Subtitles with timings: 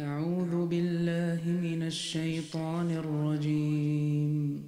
[0.00, 4.62] أعوذ بالله من الشيطان الرجيم.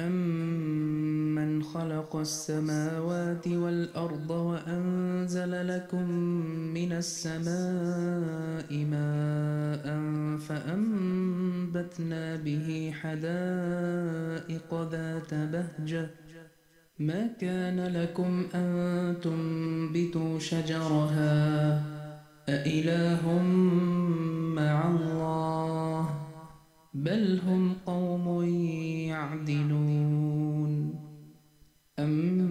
[0.00, 6.10] أمن خلق السماوات والأرض وأنزل لكم
[6.74, 9.86] من السماء ماء
[10.38, 16.10] فأنبتنا به حدائق ذات بهجة.
[16.98, 21.91] ما كان لكم أن تنبتوا شجرها
[22.48, 23.42] أإله
[24.56, 26.08] مع الله
[26.94, 28.44] بل هم قوم
[29.08, 30.94] يعدلون
[31.98, 32.42] أمن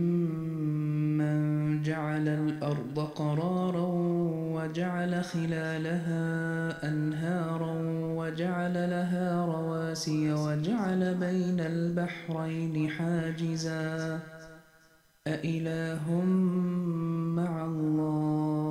[1.83, 3.87] جعل الأرض قرارا
[4.55, 7.73] وجعل خلالها أنهارا
[8.15, 14.19] وجعل لها رواسي وجعل بين البحرين حاجزا
[15.27, 16.25] أإله
[17.35, 18.70] مع الله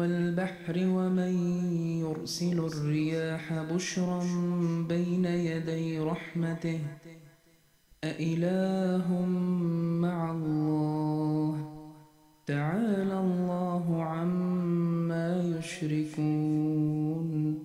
[0.00, 1.32] والبحر ومن
[2.00, 4.24] يرسل الرياح بشرا
[4.88, 6.80] بين يدي رحمته.
[8.04, 9.26] أإله
[10.00, 11.68] مع الله.
[12.46, 17.58] تعالى الله عما يشركون.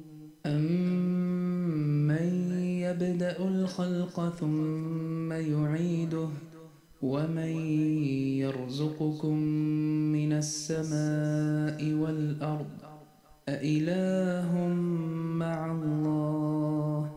[0.45, 6.29] أمن يبدأ الخلق ثم يعيده.
[7.01, 7.53] ومن
[8.37, 9.37] يرزقكم
[10.11, 11.44] من السماء
[12.05, 12.65] والأرض.
[13.49, 14.67] أإله
[15.43, 17.11] مع الله؟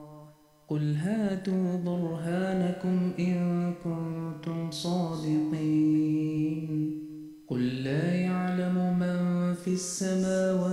[0.69, 6.29] قل هاتوا برهانكم إن كنتم صادقين.
[7.49, 10.68] قل لا يعلم من في السماوات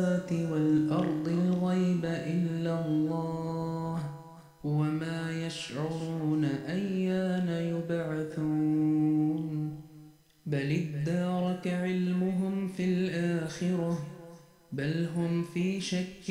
[14.78, 16.30] بل هم في شك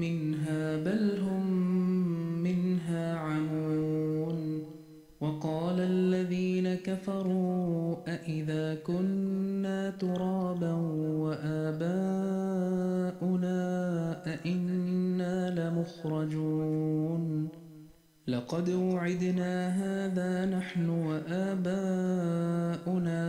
[0.00, 1.46] منها بل هم
[2.42, 4.64] منها عمون.
[5.20, 10.72] وقال الذين كفروا أئذا كنا ترابا
[11.22, 11.92] وآباؤنا
[14.26, 17.31] أئنا لمخرجون.
[18.26, 21.74] لقد وعدنا هذا نحن وآباؤنا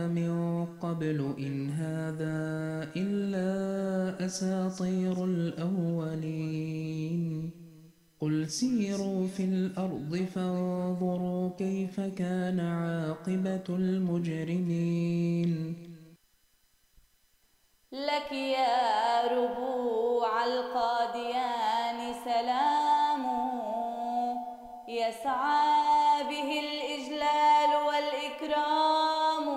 [0.06, 2.38] من قبل إن هذا
[2.96, 6.74] إلا أساطير الأولين.
[8.20, 15.04] قل سيروا في الأرض فانظروا كيف كان عاقبة المجرمين.
[17.92, 22.83] لك يا ربوع القاديان سلام
[25.08, 29.48] يسعى به الإجلال والإكرام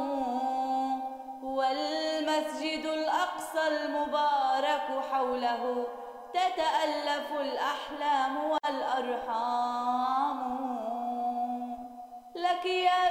[1.43, 5.87] والمسجد الأقصى المبارك حوله
[6.33, 9.77] تتألف الأحلام والأرحام
[12.35, 13.06] لك يا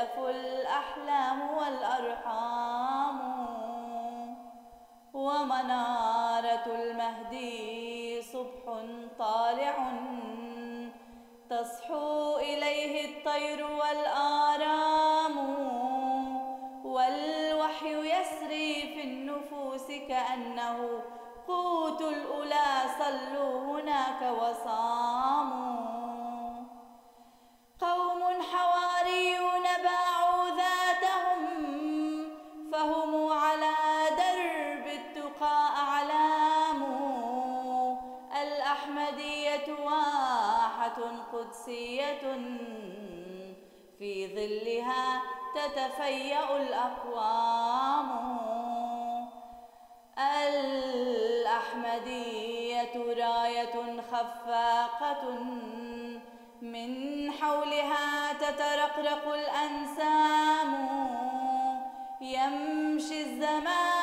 [0.00, 3.18] تتألف الأحلام والأرحام
[5.14, 8.62] ومنارة المهدي صبح
[9.18, 9.92] طالع
[11.50, 15.36] تصحو إليه الطير والآرام
[16.84, 21.02] والوحي يسري في النفوس كأنه
[21.48, 25.69] قوت الأولى صلوا هناك وصاموا
[41.70, 42.24] شخصية
[43.98, 45.22] في ظلها
[45.54, 48.08] تتفيأ الأقوام
[51.38, 55.30] الأحمدية راية خفاقة
[56.62, 60.70] من حولها تترقرق الأنسام
[62.20, 63.99] يمشي الزمان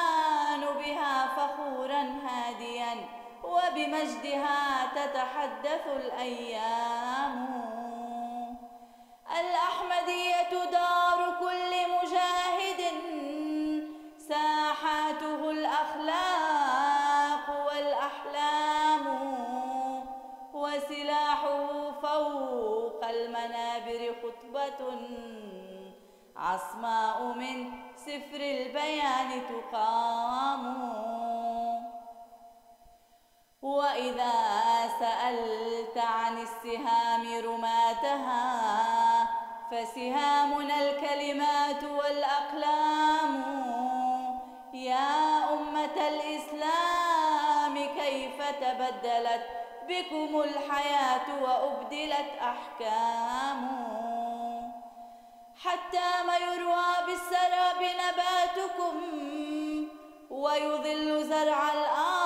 [3.78, 7.36] بمجدها تتحدث الأيام.
[9.40, 12.82] الأحمدية دار كل مجاهد
[14.30, 16.66] ساحاته الأخلاق
[17.68, 19.06] والأحلام،
[20.54, 24.82] وسلاحه فوق المنابر خطبة.
[26.38, 31.17] عصماء من سفر البيان تقام.
[33.62, 34.34] وإذا
[35.00, 38.58] سألت عن السهام رماتها
[39.72, 43.44] فسهامنا الكلمات والأقلام
[44.74, 49.48] يا أمة الإسلام كيف تبدلت
[49.90, 53.68] بكم الحياة وأبدلت أحكام
[55.64, 59.02] حتى ما يروى بالسراب نباتكم
[60.30, 62.17] ويظل زرع الآخرين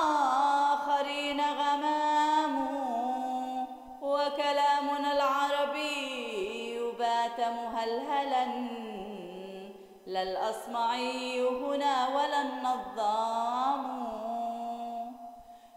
[10.12, 14.12] لا الأصمعي هنا ولا النظام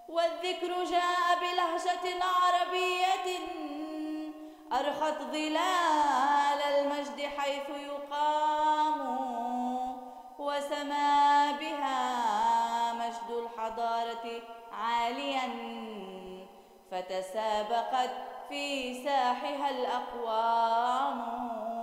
[0.08, 3.38] والذكر جاء بلهجة عربية.
[4.72, 9.00] أرخت ظلال المجد حيث يقام.
[10.38, 14.42] وسما بها مجد الحضارة
[14.72, 15.48] عاليا.
[16.90, 18.10] فتسابقت
[18.48, 21.73] في ساحها الأقوام.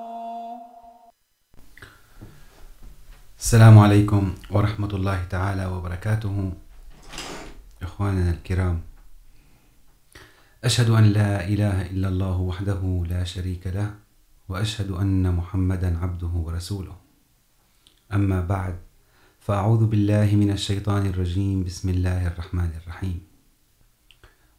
[3.41, 6.53] السلام عليكم ورحمة الله تعالى وبركاته.
[7.81, 8.81] إخواننا الكرام،
[10.63, 13.97] أشهد أن لا إله إلا الله وحده لا شريك له،
[14.49, 16.95] وأشهد أن محمدا عبده ورسوله.
[18.13, 18.77] أما بعد،
[19.39, 21.63] فأعوذ بالله من الشيطان الرجيم.
[21.63, 23.19] بسم الله الرحمن الرحيم.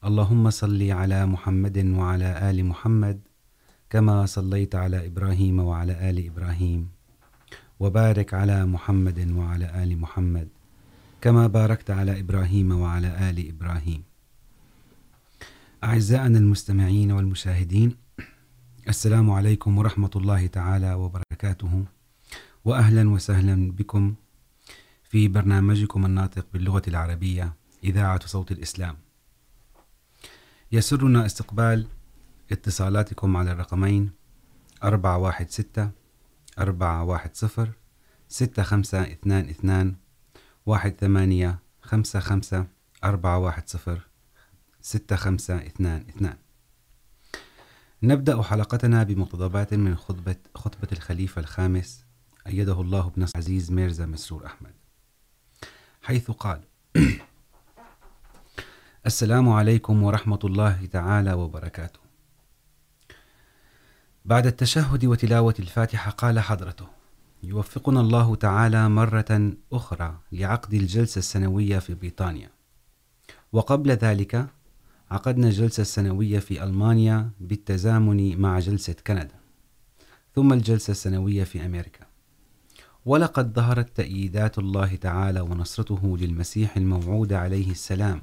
[0.04, 3.20] اللهم صل على محمد وعلى آل محمد
[3.90, 7.01] كما صليت على إبراهيم وعلى آل إبراهيم.
[7.82, 10.48] وبارك على محمد وعلى آل محمد
[11.20, 14.02] كما باركت على إبراهيم وعلى آل إبراهيم.
[15.84, 17.96] أعزائنا المستمعين والمشاهدين،
[18.88, 21.84] السلام عليكم ورحمة الله تعالى وبركاته،
[22.64, 24.14] وأهلا وسهلا بكم
[25.02, 27.52] في برنامجكم الناطق باللغة العربية،
[27.84, 28.96] إذاعة صوت الإسلام.
[30.72, 31.86] يسرنا استقبال
[32.52, 34.10] اتصالاتكم على الرقمين
[34.84, 36.01] أربعة واحد ستة
[36.58, 37.70] أربعة واحد صفر
[38.28, 39.94] ستة خمسة اثنان اثنان
[40.66, 42.66] واحد ثمانية خمسة خمسة
[43.04, 44.00] أربعة واحد صفر
[44.80, 46.36] ستة خمسة اثنان اثنان
[48.02, 52.04] نبدأ حلقتنا بمقتضبات من خطبة, خطبة الخليفة الخامس
[52.46, 54.72] أيده الله بن عزيز ميرزا مسرور أحمد
[56.02, 56.60] حيث قال
[59.06, 62.01] السلام عليكم ورحمة الله تعالى وبركاته
[64.24, 66.86] بعد التشهد وتلاوة الفاتحة قال حضرته
[67.42, 72.50] يوفقنا الله تعالى مرة أخرى لعقد الجلسة السنوية في بريطانيا.
[73.52, 74.46] وقبل ذلك
[75.10, 79.34] عقدنا جلسة سنوية في ألمانيا بالتزامن مع جلسة كندا.
[80.34, 82.06] ثم الجلسة السنوية في أمريكا.
[83.06, 88.22] ولقد ظهرت تأييدات الله تعالى ونصرته للمسيح الموعود عليه السلام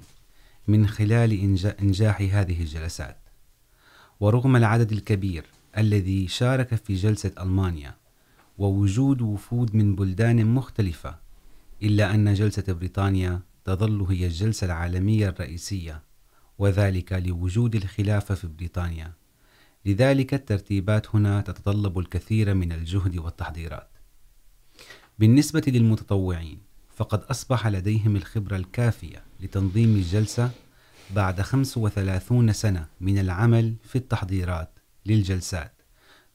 [0.67, 3.17] من خلال إنجاح هذه الجلسات.
[4.19, 5.45] ورغم العدد الكبير
[5.77, 7.95] الذي شارك في جلسة ألمانيا،
[8.57, 11.15] ووجود وفود من بلدان مختلفة،
[11.83, 16.03] إلا أن جلسة بريطانيا تظل هي الجلسة العالمية الرئيسية،
[16.57, 19.13] وذلك لوجود الخلافة في بريطانيا.
[19.85, 23.89] لذلك الترتيبات هنا تتطلب الكثير من الجهد والتحضيرات.
[25.19, 26.59] بالنسبة للمتطوعين،
[26.95, 30.51] فقد أصبح لديهم الخبرة الكافية لتنظيم الجلسة
[31.15, 34.78] بعد 35 سنة من العمل في التحضيرات.
[35.05, 35.73] للجلسات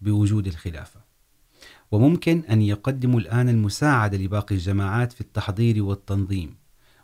[0.01, 1.01] بوجود الخلافة.
[1.91, 6.57] وممكن أن يقدموا الآن المساعدة لباقي الجماعات في التحضير والتنظيم،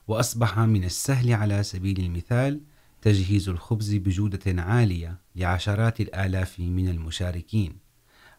[0.08, 2.60] وأصبح من السهل على سبيل المثال
[3.02, 7.76] تجهيز الخبز بجودة عالية لعشرات الآلاف من المشاركين،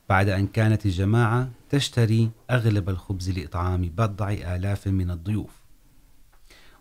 [0.10, 5.62] بعد أن كانت الجماعة تشتري أغلب الخبز لإطعام بضع آلاف من الضيوف.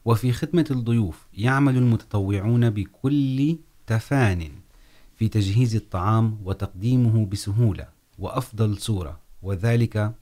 [0.05, 3.57] وفي خدمة الضيوف يعمل المتطوعون بكل
[3.87, 4.51] تفان
[5.21, 9.21] في تجهيز الطعام وتقديمه بسهولة وأفضل صورة.
[9.43, 10.13] وذلك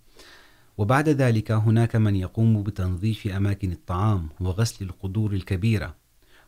[0.78, 5.94] وبعد ذلك هناك من يقوم بتنظيف أماكن الطعام وغسل القدور الكبيرة،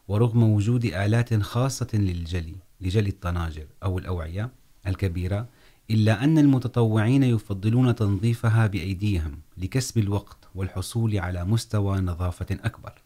[0.09, 4.51] ورغم وجود آلات خاصة للجلي، لجلي الطناجر أو الأوعية
[4.87, 5.47] الكبيرة،
[5.91, 13.00] إلا أن المتطوعين يفضلون تنظيفها بأيديهم لكسب الوقت والحصول على مستوى نظافة أكبر.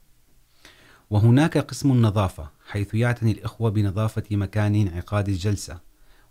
[1.10, 5.80] وهناك قسم النظافة، حيث يعتني الإخوة بنظافة مكان انعقاد الجلسة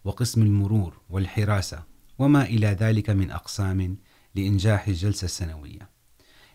[0.05, 1.83] وقسم المرور والحراسة
[2.19, 3.97] وما إلى ذلك من أقسام
[4.35, 5.89] لإنجاح الجلسة السنوية.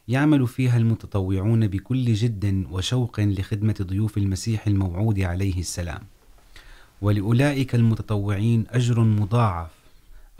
[0.08, 6.00] يعمل فيها المتطوعون بكل جد وشوق لخدمة ضيوف المسيح الموعود عليه السلام.
[7.02, 9.70] ولأولئك المتطوعين أجر مضاعف،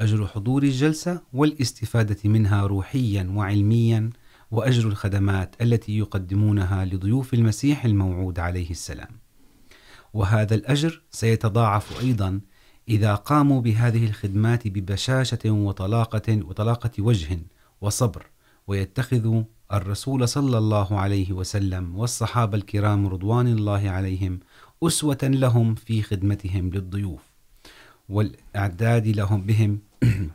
[0.00, 4.10] أجر حضور الجلسة والاستفادة منها روحيا وعلميا
[4.50, 9.18] وأجر الخدمات التي يقدمونها لضيوف المسيح الموعود عليه السلام.
[10.14, 12.40] وهذا الأجر سيتضاعف أيضا
[12.88, 17.38] إذا قاموا بهذه الخدمات ببشاشة وطلاقة وطلاقة وجه
[17.80, 18.26] وصبر
[18.66, 24.40] ويتخذوا الرسول صلى الله عليه وسلم والصحابة الكرام رضوان الله عليهم
[24.82, 27.22] أسوة لهم في خدمتهم للضيوف
[28.08, 29.78] والإعداد لهم بهم.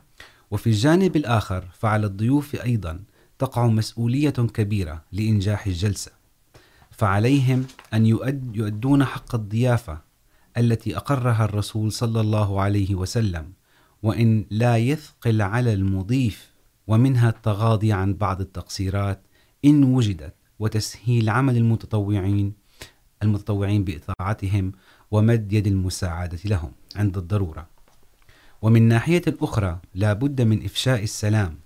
[0.50, 3.00] وفي الجانب الآخر فعلى الضيوف أيضا
[3.38, 6.12] تقع مسؤولية كبيرة لإنجاح الجلسة.
[6.90, 8.06] فعليهم أن
[8.54, 10.00] يؤدون حق الضيافة
[10.56, 13.52] التي أقرها الرسول صلى الله عليه وسلم،
[14.02, 16.50] وإن لا يثقل على المضيف
[16.86, 19.22] ومنها التغاضي عن بعض التقصيرات
[19.64, 22.52] إن وجدت وتسهيل عمل المتطوعين
[23.22, 24.72] المتطوعين بإطاعتهم
[25.10, 27.66] ومد يد المساعدة لهم عند الضرورة.
[28.62, 31.58] ومن ناحية أخرى لا بد من إفشاء السلام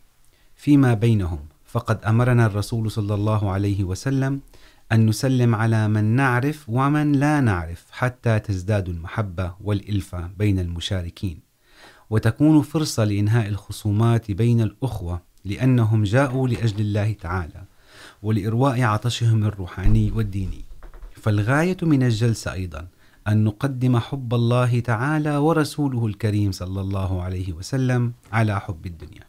[0.56, 4.40] فيما بينهم فقد أمرنا الرسول صلى الله عليه وسلم
[4.92, 11.40] أن نسلم على من نعرف ومن لا نعرف حتى تزداد المحبة والإلفة بين المشاركين.
[12.10, 17.62] وتكون فرصة لإنهاء الخصومات بين الأخوة لأنهم جاءوا لأجل الله تعالى
[18.22, 20.64] ولإرواء عطشهم الروحاني والديني.
[21.22, 22.86] فالغاية من الجلسة أيضا
[23.28, 29.22] أن نقدم حب الله تعالى ورسوله الكريم صلى الله عليه وسلم على حب الدنيا.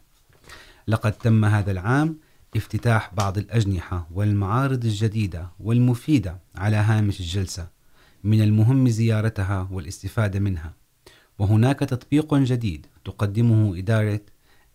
[0.88, 2.16] لقد تم هذا العام
[2.56, 7.68] افتتاح بعض الأجنحة والمعارض الجديدة والمفيدة على هامش الجلسة،
[8.24, 10.72] من المهم زيارتها والاستفادة منها.
[11.38, 14.20] وهناك تطبيق جديد تقدمه إدارة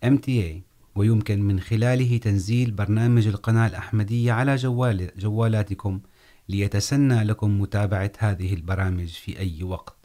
[0.06, 0.62] MTA
[0.96, 6.00] ويمكن من خلاله تنزيل برنامج القناة الأحمدية على جوال جوالاتكم
[6.50, 9.96] ليتسنى لكم متابعة هذه البرامج في أي وقت.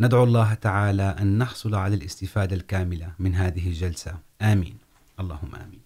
[0.00, 4.18] ندعو الله تعالى أن نحصل على الاستفادة الكاملة من هذه الجلسة.
[4.42, 4.76] آمين.
[5.20, 5.79] اللهم آمين.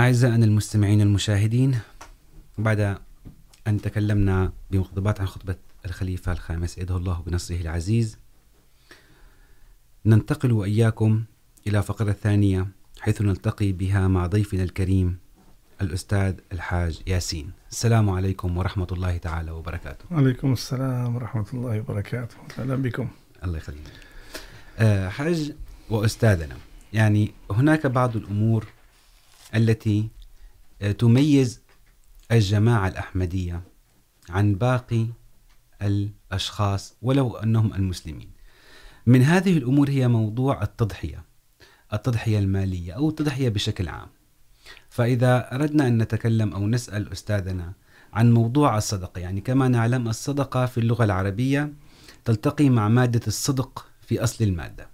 [0.00, 1.78] أعزائنا المستمعين المشاهدين
[2.58, 2.98] بعد
[3.66, 8.18] أن تكلمنا بمقتضبات عن خطبة الخليفة الخامس أيده الله بنصره العزيز
[10.06, 11.24] ننتقل وإياكم
[11.66, 12.66] إلى فقرة ثانية
[13.00, 15.18] حيث نلتقي بها مع ضيفنا الكريم
[15.80, 17.50] الأستاذ الحاج ياسين.
[17.70, 20.04] السلام عليكم ورحمة الله تعالى وبركاته.
[20.10, 22.36] عليكم السلام ورحمة الله وبركاته.
[22.58, 23.08] أهلا بكم.
[23.44, 23.80] الله يخليك.
[25.10, 25.52] حاج
[25.90, 26.56] وأستاذنا
[26.92, 28.66] يعني هناك بعض الأمور
[29.56, 30.08] التي
[30.98, 31.60] تميز
[32.32, 33.62] الجماعة الأحمدية
[34.28, 35.06] عن باقي
[35.82, 38.28] الأشخاص ولو أنهم المسلمين.
[39.06, 41.24] من هذه الأمور هي موضوع التضحية
[41.92, 44.08] التضحية المالية أو التضحية بشكل عام.
[44.90, 47.72] فإذا أردنا أن نتكلم أو نسأل أستاذنا
[48.12, 51.72] عن موضوع الصدقة يعني كما نعلم الصدقة في اللغة العربية
[52.24, 54.88] تلتقي مع مادة الصدق في أصل المادة.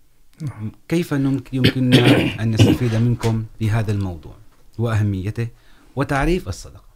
[0.88, 1.12] كيف
[1.52, 4.41] يمكننا أن نستفيد منكم في هذا الموضوع؟
[4.78, 5.48] وأهميته
[5.96, 6.92] وتعريف الصدقة.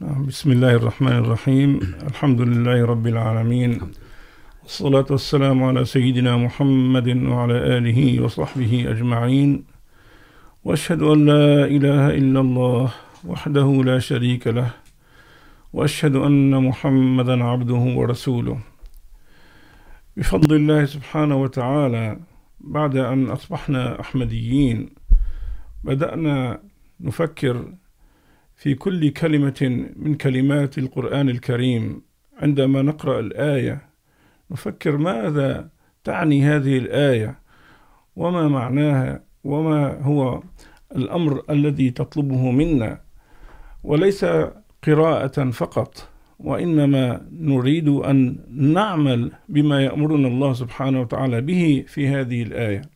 [0.00, 1.80] بسم الله الرحمن الرحيم.
[2.10, 3.80] الحمد لله رب العالمين.
[4.62, 9.64] والصلاة والسلام على سيدنا محمد وعلى آله وصحبه أجمعين.
[10.64, 12.92] وأشهد أن لا إله إلا الله
[13.24, 14.70] وحده لا شريك له.
[15.72, 18.58] وأشهد أن محمدا عبده ورسوله.
[20.16, 22.18] بفضل الله سبحانه وتعالى
[22.60, 24.95] بعد أن أصبحنا أحمديين
[25.86, 26.60] بدأنا
[27.00, 27.74] نفكر
[28.56, 32.02] في كل كلمة من كلمات القرآن الكريم.
[32.38, 33.88] عندما نقرأ الآية،
[34.50, 35.68] نفكر ماذا
[36.04, 37.38] تعني هذه الآية؟
[38.16, 40.42] وما معناها؟ وما هو
[40.96, 43.00] الأمر الذي تطلبه منا؟
[43.84, 44.24] وليس
[44.86, 52.95] قراءة فقط، وإنما نريد أن نعمل بما يأمرنا الله سبحانه وتعالى به في هذه الآية.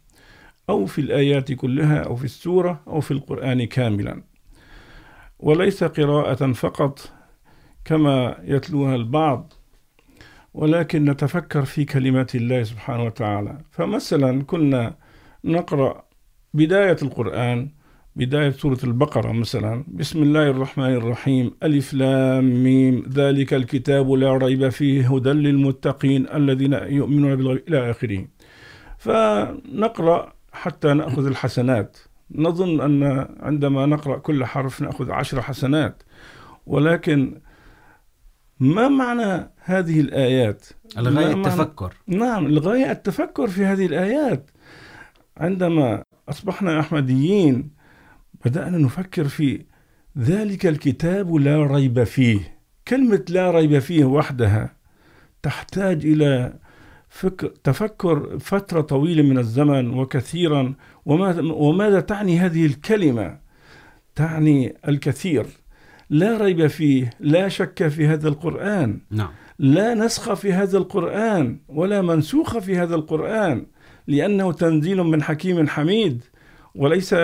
[0.70, 4.22] أو في الآيات كلها أو في السورة أو في القرآن كاملا.
[5.38, 7.12] وليس قراءة فقط
[7.84, 9.52] كما يتلوها البعض،
[10.54, 13.58] ولكن نتفكر في كلمات الله سبحانه وتعالى.
[13.70, 14.96] فمثلا كنا
[15.44, 16.04] نقرأ
[16.54, 17.70] بداية القرآن،
[18.16, 24.68] بداية سورة البقرة مثلا، بسم الله الرحمن الرحيم، ألف لام ميم، ذلك الكتاب لا ريب
[24.68, 28.24] فيه، هدى للمتقين الذين يؤمنون بالغيب إلى آخره.
[28.98, 31.96] فنقرأ حتى نأخذ الحسنات.
[32.34, 36.02] نظن أن عندما نقرأ كل حرف نأخذ عشر حسنات.
[36.66, 37.40] ولكن
[38.60, 40.66] ما معنى هذه الآيات؟
[40.98, 41.94] الغاية معنى- التفكر.
[42.06, 44.50] نعم الغاية التفكر في هذه الآيات.
[45.36, 47.70] عندما أصبحنا أحمديين
[48.44, 49.64] بدأنا نفكر في
[50.18, 52.58] ذلك الكتاب لا ريب فيه.
[52.88, 54.76] كلمة لا ريب فيه وحدها
[55.42, 56.52] تحتاج إلى
[57.10, 60.74] فكر تفكر فترة طويلة من الزمن وكثيرا
[61.06, 63.38] وما وماذا تعني هذه الكلمة؟
[64.14, 65.46] تعني الكثير.
[66.10, 69.00] لا ريب فيه لا شك في هذا القرآن.
[69.10, 69.30] نعم.
[69.58, 73.66] لا نسخ في هذا القرآن ولا منسوخ في هذا القرآن
[74.06, 76.24] لأنه تنزيل من حكيم حميد
[76.74, 77.14] وليس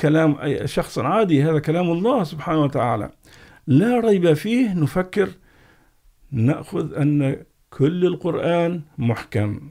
[0.00, 1.42] كلام أي شخص عادي.
[1.42, 3.10] هذا كلام الله سبحانه وتعالى.
[3.66, 5.28] لا ريب فيه نفكر
[6.32, 7.36] نأخذ أن
[7.70, 9.70] كل القرآن محكم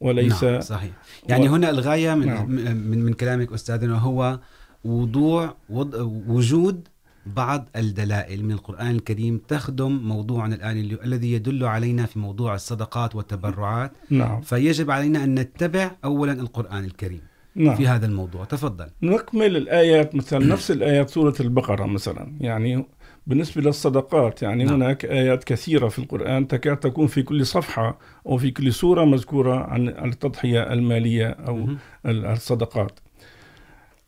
[0.00, 0.90] وليس نعم صحيح.
[1.28, 2.50] يعني و- هنا الغاية من, نعم.
[2.50, 4.40] من, من كلامك أستاذنا هو
[4.84, 5.94] وضوع وض...
[6.28, 6.88] وجود
[7.26, 10.98] بعض الدلائل من القرآن الكريم تخدم موضوعنا الآن اللي...
[11.04, 13.92] الذي يدل علينا في موضوع الصدقات والتبرعات.
[14.10, 14.40] نعم.
[14.40, 17.20] فيجب علينا أن نتبع أولا القرآن الكريم
[17.54, 17.76] نعم.
[17.76, 18.44] في هذا الموضوع.
[18.44, 18.86] تفضل.
[19.02, 22.32] نكمل الآيات مثلا نفس الآيات سورة البقرة مثلا.
[22.40, 22.86] يعني
[23.26, 24.74] بالنسبة للصدقات يعني نعم.
[24.74, 29.56] هناك آيات كثيرة في القرآن تكاد تكون في كل صفحة أو في كل سورة مذكورة
[29.56, 31.68] عن التضحية المالية أو.
[32.06, 33.00] ال- الصدقات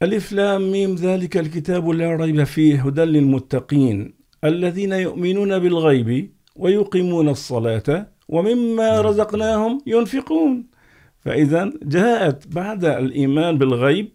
[0.02, 8.06] ألف لام ميم ذلك الكتاب لا ريب فيه هدى للمتقين الذين يؤمنون بالغيب ويقيمون الصلاة
[8.28, 10.66] ومما رزقناهم ينفقون
[11.24, 14.08] فإذا جاءت بعد الإيمان بالغيب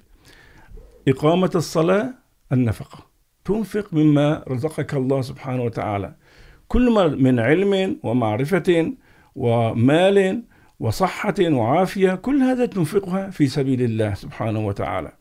[1.07, 2.13] إقامة الصلاة
[2.51, 3.12] النفقة
[3.45, 6.15] تنفق مما رزقك الله سبحانه وتعالى.
[6.67, 8.93] كل ما من علم ومعرفة
[9.35, 10.43] ومال
[10.79, 15.11] وصحة وعافية كل هذا تنفقها في سبيل الله سبحانه وتعالى.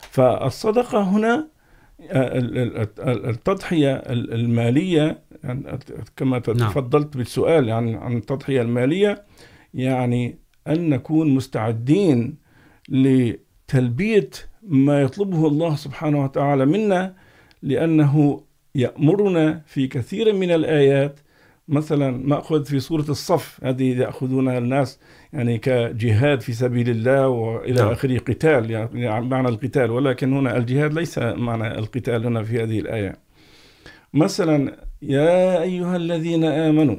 [0.00, 1.48] فالصدقة هنا
[3.00, 5.18] التضحية ال- المالية
[6.16, 9.24] كما تفضلت بالسؤال عن عن التضحية المالية
[9.74, 12.36] يعني أن نكون مستعدين
[12.88, 14.30] لتلبية
[14.62, 17.14] ما يطلبه الله سبحانه وتعالى منا
[17.66, 18.40] لأنه
[18.74, 21.20] يأمرنا في كثير من الآيات.
[21.68, 24.98] مثلا مأخذ في سورة الصف هذه يأخذونها الناس
[25.32, 27.88] يعني كجهاد في سبيل الله وإلى نعم.
[27.88, 29.90] آخره قتال يعني معنى القتال.
[29.90, 33.16] ولكن هنا الجهاد ليس معنى القتال هنا في هذه الآية.
[34.14, 36.96] مثلا يا أيها الذين آمنوا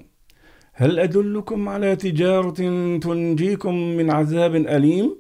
[0.73, 2.51] هل أدلكم على تجارة
[2.97, 5.15] تنجيكم من عذاب أليم؟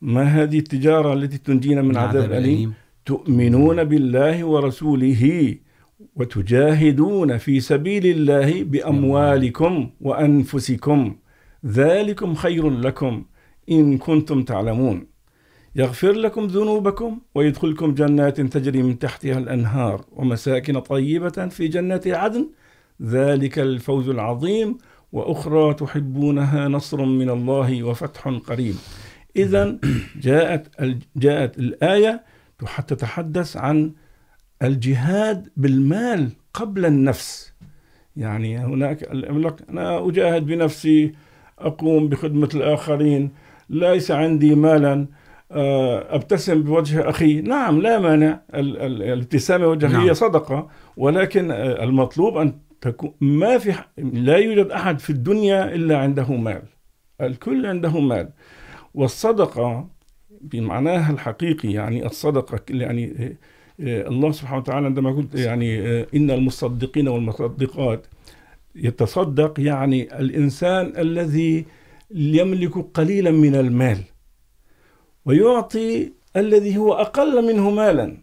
[0.00, 2.74] ما هذه التجارة التي تنجينا من عذاب أليم؟
[3.06, 5.54] تؤمنون بالله ورسوله
[6.16, 11.16] وتجاهدون في سبيل الله بأموالكم وأنفسكم
[11.66, 13.24] ذلكم خير لكم
[13.70, 15.06] إن كنتم تعلمون.
[15.76, 22.50] يغفر لكم ذنوبكم ويدخلكم جنات تجري من تحتها الأنهار ومساكن طيبة في جنات عدن.
[23.02, 24.78] ذلك الفوز العظيم
[25.12, 28.74] وأخرى تحبونها نصر من الله وفتح قريب.
[29.36, 29.78] إذا
[30.20, 30.68] جاءت
[31.16, 32.31] جاءت الآية
[32.86, 33.92] تتحدث عن
[34.62, 37.52] الجهاد بالمال قبل النفس.
[38.16, 39.04] يعني هناك
[39.68, 41.12] أنا أجاهد بنفسي
[41.58, 43.30] أقوم بخدمة الآخرين
[43.70, 45.06] ليس عندي مالا
[45.50, 47.40] أبتسم بوجه أخي.
[47.40, 48.40] نعم لا مانع.
[48.54, 50.00] الابتسامة وجه نعم.
[50.00, 50.68] هي صدقة.
[50.96, 56.62] ولكن المطلوب أن تكون ما في لا يوجد أحد في الدنيا إلا عنده مال.
[57.20, 58.28] الكل عنده مال.
[58.94, 59.88] والصدقة
[60.42, 63.36] بمعناها الحقيقي يعني الصدقة يعني
[63.80, 68.06] الله سبحانه وتعالى عندما قلت يعني إن المصدقين والمصدقات
[68.74, 71.64] يتصدق يعني الإنسان الذي
[72.10, 73.98] يملك قليلا من المال
[75.24, 78.16] ويعطي الذي هو أقل منه مالا.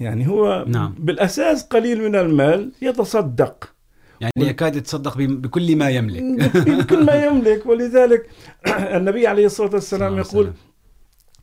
[0.00, 0.94] يعني هو نعم.
[0.98, 3.74] بالأساس قليل من المال يتصدق.
[4.20, 6.22] يعني يكاد يتصدق بكل ما يملك.
[6.54, 7.66] بكل ما يملك.
[7.66, 8.26] ولذلك
[8.96, 10.52] النبي عليه الصلاة والسلام يقول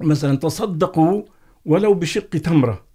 [0.01, 1.23] مثلا تصدقوا
[1.65, 2.86] ولو بشق تمرة.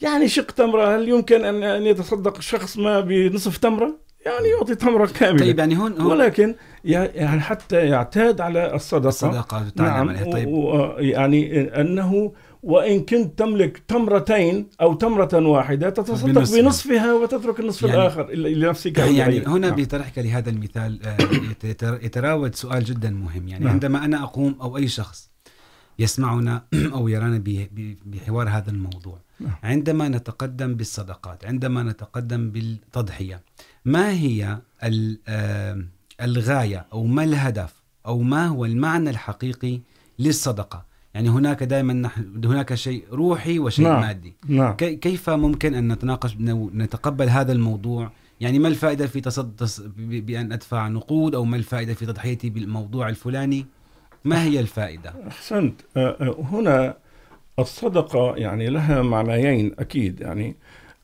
[0.00, 5.44] يعني شق تمرة هل يمكن أن يتصدق شخص ما بنصف تمرة؟ يعني يعطي تمرة كاملة.
[5.44, 9.08] طيب يعني هون, هون ولكن يعني حتى يعتاد على الصدقة.
[9.08, 10.08] الصدقة نعم.
[10.08, 10.32] عليها.
[10.32, 10.48] طيب.
[10.98, 17.96] يعني أنه وإن كنت تملك تمرتين أو تمرة واحدة تتصدق بنصف بنصفها وتترك النصف يعني
[17.96, 19.76] الآخر لنفسك يعني هنا نعم.
[19.76, 21.00] بطرحك لهذا المثال
[21.82, 23.48] يتراود سؤال جدا مهم.
[23.48, 23.72] يعني نعم.
[23.72, 25.30] عندما أنا أقوم أو أي شخص
[25.98, 26.62] يسمعنا
[26.96, 27.42] أو يرانا
[28.06, 29.18] بحوار هذا الموضوع.
[29.62, 33.40] عندما نتقدم بالصدقات عندما نتقدم بالتضحية
[33.84, 34.58] ما هي
[36.20, 37.74] الغاية أو ما الهدف
[38.06, 39.80] أو ما هو المعنى الحقيقي
[40.18, 44.00] للصدقة؟ يعني هناك دائما نحن هناك شيء روحي وشيء نعم.
[44.00, 44.34] مادي.
[44.48, 44.72] نعم.
[44.74, 46.36] كي- كيف ممكن أن نتناقش
[46.74, 52.06] نتقبل هذا الموضوع؟ يعني ما الفائدة في تصد بأن أدفع نقود أو ما الفائدة في
[52.06, 53.66] تضحيتي بالموضوع الفلاني؟
[54.26, 55.80] ما هي الفائدة؟ أحسنت.
[56.52, 56.96] هنا
[57.58, 60.56] الصدقة يعني لها معنيين أكيد يعني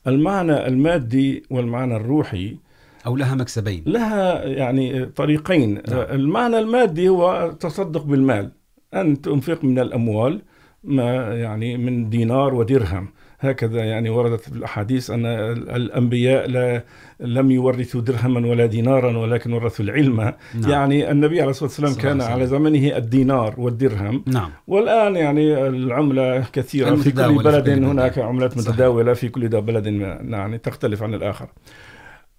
[0.07, 2.57] المعنى المادي والمعنى الروحي
[3.05, 3.83] أو لها مكسبين.
[3.87, 5.73] لها يعني طريقين.
[5.73, 5.99] نعم.
[6.11, 8.51] المعنى المادي هو تصدق بالمال.
[8.93, 10.41] أن تنفق من الأموال
[10.83, 13.07] ما يعني من دينار ودرهم.
[13.45, 16.83] هكذا يعني وردت في الأحاديث أن ال- الأنبياء لا
[17.19, 20.33] لم يورثوا درهما ولا دينارا ولكن ورثوا العلم نعم.
[20.71, 22.47] يعني النبي عليه الصلاة والسلام كان عليه على.
[22.47, 27.83] زمنه الدينار والدرهم نعم والآن يعني العملة كثيرة في كل في بلد بلد.
[27.83, 28.57] هناك عملات.
[28.57, 31.47] متداولة في كل بلد يعني تختلف عن الآخر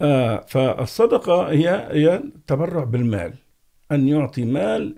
[0.00, 3.32] آه فالصدقة هي هي تبرع بالمال
[3.92, 4.96] أن يعطي مال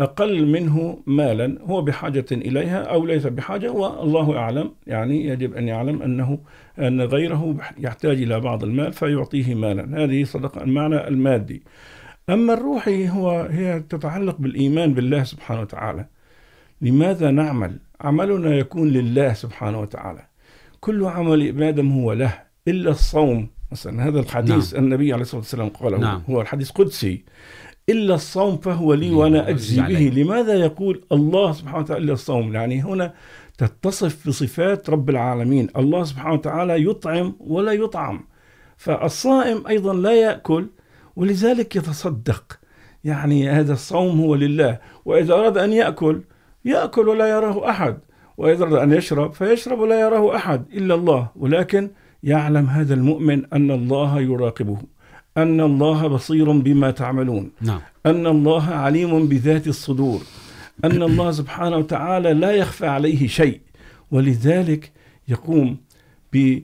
[0.00, 4.70] لأقل منه مالا هو بحاجة إليها أو ليس بحاجة والله أعلم.
[4.86, 6.38] يعني يجب أن يعلم أنه
[6.78, 10.04] أن غيره يحتاج إلى بعض المال فيعطيه مالا.
[10.04, 11.62] هذه صدقة المعنى المادي.
[12.30, 16.06] أما الروحي هو هي تتعلق بالإيمان بالله سبحانه وتعالى.
[16.80, 20.26] لماذا نعمل؟ عملنا يكون لله سبحانه وتعالى.
[20.80, 22.34] كل عمل آدم هو له
[22.68, 23.48] إلا الصوم.
[23.72, 24.84] مثلا هذا الحديث نعم.
[24.84, 25.98] النبي عليه الصلاة والسلام قاله.
[25.98, 26.22] نعم.
[26.30, 27.24] هو الحديث قدسي.
[27.88, 29.80] إلا الصوم فهو لي وأنا أجزي.
[29.80, 30.22] به.
[30.22, 33.14] لماذا يقول الله سبحانه وتعالى إلا الصوم؟ يعني هنا
[33.58, 35.68] تتصف بصفات رب العالمين.
[35.76, 38.24] الله سبحانه وتعالى يطعم ولا يطعم.
[38.76, 40.66] فالصائم أيضا لا يأكل
[41.16, 42.58] ولذلك يتصدق.
[43.04, 44.78] يعني هذا الصوم هو لله.
[45.04, 46.20] وإذا أراد أن يأكل
[46.64, 47.98] يأكل ولا يراه أحد.
[48.36, 51.28] وإذا أراد أن يشرب فيشرب ولا يراه أحد إلا الله.
[51.36, 51.90] ولكن
[52.22, 54.78] يعلم هذا المؤمن أن الله يراقبه.
[55.42, 57.52] أن الله بصير بما تعملون.
[57.60, 57.80] نعم.
[58.06, 60.20] أن الله عليم بذات الصدور.
[60.84, 63.60] أن الله سبحانه وتعالى لا يخفى عليه شيء.
[64.10, 64.92] ولذلك
[65.28, 65.76] يقوم
[66.32, 66.60] ب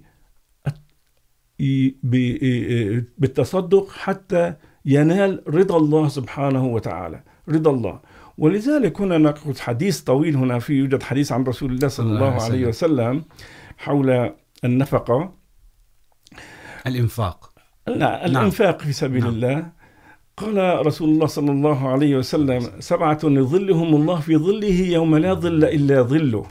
[3.19, 4.55] بالتصدق حتى
[4.87, 7.23] ينال رضا الله سبحانه وتعالى.
[7.49, 8.01] رضا الله.
[8.39, 12.67] ولذلك هنا نأخذ حديث طويل هنا في يوجد حديث عن رسول الله صلى الله عليه
[12.67, 13.25] وسلم
[13.79, 14.31] حول
[14.65, 15.35] النفقة.
[16.87, 17.54] الإنفاق.
[17.88, 19.27] الإنفاق في سبيل.
[19.27, 19.66] الله
[20.37, 25.64] قال رسول الله صلى الله عليه وسلم سبعة يظلهم الله في ظله يوم لا ظل
[25.64, 26.47] إلا ظله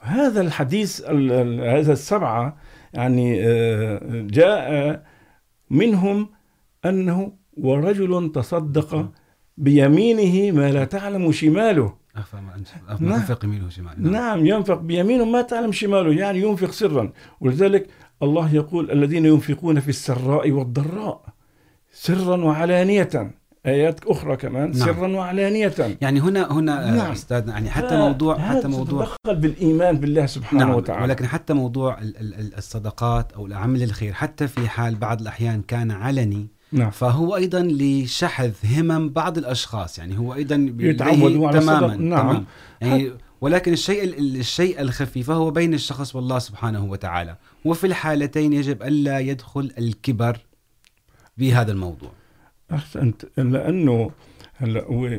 [0.00, 2.56] هذا الحديث ال- ال- هذا السبعة
[2.94, 3.36] يعني
[4.26, 5.02] جاء
[5.70, 6.28] منهم
[6.84, 9.08] أنه ورجل تصدق
[9.56, 11.94] بيمينه ما لا تعلم شماله
[13.00, 13.12] نعم.
[13.12, 14.12] أنفق يمينه شمال نعم.
[14.12, 17.86] نعم ينفق بيمينه ما تعلم شماله يعني ينفق سرا ولذلك
[18.22, 21.20] الله يقول الذين ينفقون في السراء والضراء
[21.92, 23.30] سرا وعلانية
[23.66, 24.72] آيات أخرى كمان نعم.
[24.86, 27.12] سرا وعلانية يعني هنا هنا نعم.
[27.12, 31.98] أستاذنا يعني حتى موضوع حتى موضوع تدخل بالإيمان بالله سبحانه نعم وتعالى ولكن حتى موضوع
[32.02, 36.90] ال- ال- ال- الصدقات أو العمل الخير حتى في حال بعض الأحيان كان علني نعم
[36.90, 41.96] فهو أيضا لشحذ همم بعض الأشخاص يعني هو أيضا يتعودوا على تماما.
[41.96, 42.20] نعم.
[42.30, 42.44] تمام
[42.80, 47.36] يعني ولكن الشيء ال- الشيء الخفي فهو بين الشخص والله سبحانه وتعالى.
[47.64, 50.38] وفي الحالتين يجب ألا يدخل الكبر
[51.38, 52.12] بهذا الموضوع.
[52.72, 54.10] أحسنت لأنه
[54.56, 55.18] هلا هو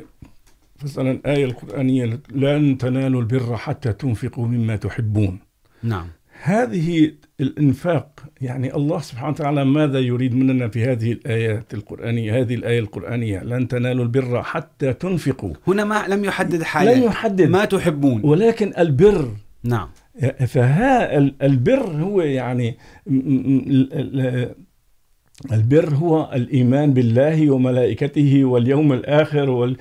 [0.83, 5.39] مثلا الآية القرآنية لن تنالوا البر حتى تنفقوا مما تحبون.
[5.83, 6.07] نعم.
[6.43, 12.79] هذه الإنفاق يعني الله سبحانه وتعالى ماذا يريد مننا في هذه الآيات القرآنية؟ هذه الآية
[12.79, 15.53] القرآنية لن تنالوا البر حتى تنفقوا.
[15.67, 17.49] هنا ما لم يحدد حاجة لن يحدد.
[17.49, 18.21] ما تحبون.
[18.23, 19.31] ولكن البر.
[19.63, 19.89] نعم.
[20.47, 22.77] فها ال- البر هو يعني
[25.51, 29.77] البر هو الإيمان بالله وملائكته واليوم الآخر وال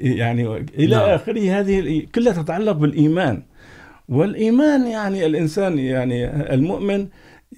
[0.00, 1.08] يعني إلى نعم.
[1.10, 3.42] آخره هذه كلها تتعلق بالإيمان.
[4.08, 7.08] والإيمان يعني الإنسان يعني المؤمن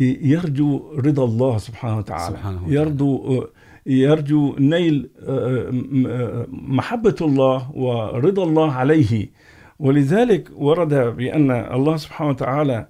[0.00, 2.36] يرجو رضا الله سبحانه وتعالى.
[2.36, 2.74] سبحانه وتعالى.
[2.74, 3.44] يرجو
[3.86, 5.10] يرجو نيل
[6.52, 9.30] محبة الله ورضا الله عليه.
[9.78, 12.88] ولذلك ورد بأن الله سبحانه وتعالى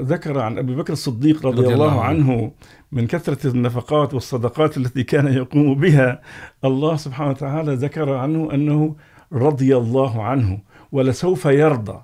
[0.00, 2.52] ذكر عن أبي بكر الصديق رضي, رضي الله عنه
[2.92, 6.20] من كثرة النفقات والصدقات التي كان يقوم بها.
[6.64, 8.96] الله سبحانه وتعالى ذكر عنه أنه
[9.32, 10.58] رضي الله عنه
[10.92, 11.98] ولسوف يرضى.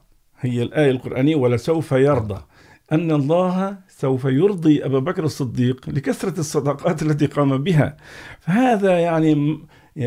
[0.44, 2.40] هي الآية القرآنية ولسوف يرضى.
[2.92, 7.96] أن الله سوف يرضي أبا بكر الصديق لكثرة الصدقات التي قام بها.
[8.40, 9.58] فهذا يعني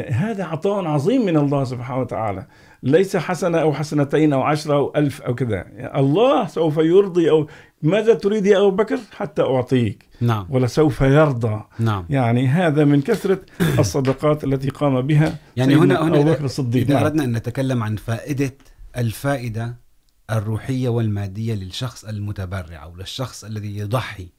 [0.09, 2.45] هذا عطاء عظيم من الله سبحانه وتعالى.
[2.83, 5.65] ليس حسنة أو حسنتين أو عشرة أو ألف أو كذا.
[5.95, 7.47] الله سوف يرضي أو
[7.81, 10.05] ماذا تريد يا أبو بكر؟ حتى أعطيك.
[10.21, 10.45] نعم.
[10.49, 11.61] ولا سوف يرضى.
[11.79, 12.05] نعم.
[12.09, 13.39] يعني هذا من كثرة
[13.79, 16.83] الصدقات التي قام بها يعني سيدنا هنا أبو هنا بكر الصديق.
[16.83, 17.03] إذا نعم.
[17.03, 18.53] أردنا أن نتكلم عن فائدة
[18.97, 19.86] الفائدة
[20.31, 24.29] الروحية والمادية للشخص المتبرع أو للشخص الذي يضحي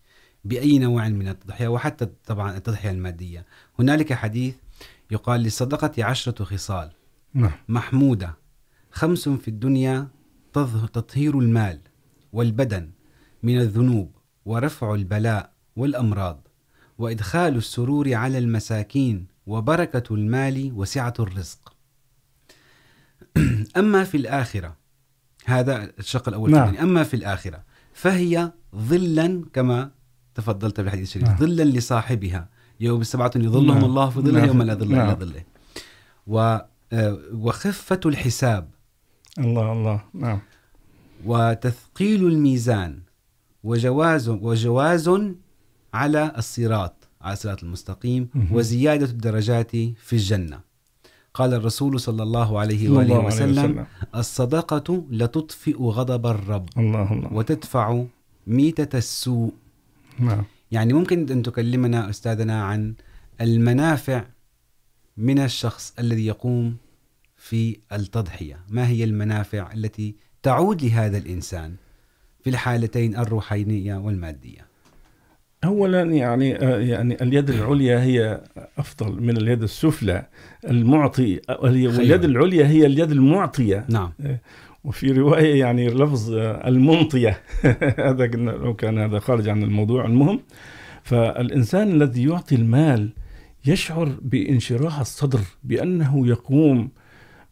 [0.45, 3.47] بأي نوع من التضحية وحتى طبعا التضحية المادية.
[3.79, 4.55] هنالك حديث
[5.11, 6.91] يقال للصدقة عشرة خصال
[7.35, 7.53] نعم.
[7.69, 8.35] محمودة.
[8.91, 10.09] خمس في الدنيا
[10.93, 11.81] تطهير المال
[12.33, 12.91] والبدن
[13.43, 16.49] من الذنوب ورفع البلاء والأمراض
[16.99, 21.75] وإدخال السرور على المساكين وبركة المال وسعة الرزق.
[23.77, 24.77] أما في الآخرة
[25.49, 26.75] هذا الشق الأول نعم.
[26.75, 26.77] نعم.
[26.77, 29.91] أما في الآخرة فهي ظلا كما
[30.35, 31.37] تفضلت بالحديث الشريف نعم.
[31.37, 32.49] ظلا لصاحبها
[32.81, 33.85] يوم سبعة يظلهم نعم.
[33.85, 34.49] الله في ظله نعم.
[34.49, 35.07] يوم لا ظل نعم.
[35.07, 35.43] إلا ظله
[36.27, 36.59] و
[37.33, 38.71] وخفة الحساب
[39.39, 40.39] الله الله نعم
[41.25, 43.01] وتثقيل الميزان
[43.65, 45.11] وجواز وجواز
[45.95, 48.29] على الصراط على الصراط المستقيم.
[48.53, 50.61] وزيادة الدرجات في الجنة
[51.39, 53.87] قال الرسول صلى الله عليه وآله وسلم.
[54.15, 58.05] الصدقة لتطفئ غضب الرب الله الله وتدفع
[58.47, 59.53] ميتة السوء.
[60.19, 60.45] نعم.
[60.71, 62.95] يعني ممكن أن تكلمنا أستاذنا عن
[63.41, 64.25] المنافع
[65.17, 66.77] من الشخص الذي يقوم
[67.37, 68.61] في التضحية.
[68.69, 71.75] ما هي المنافع التي تعود لهذا الإنسان
[72.45, 74.68] في الحالتين الروحانية والمادية؟
[75.65, 76.51] اولا يعني
[76.89, 78.41] يعني اليد العليا هي
[78.79, 80.27] افضل من اليد السفلى.
[80.69, 84.13] المعطي واليد العليا هي اليد المعطيه نعم.
[84.85, 87.41] وفي روايه يعني لفظ المنطيه
[88.09, 90.41] هذا لو كان هذا خارج عن الموضوع المهم.
[91.03, 93.13] فالانسان الذي يعطي المال
[93.67, 96.91] يشعر بانشراح الصدر بانه يقوم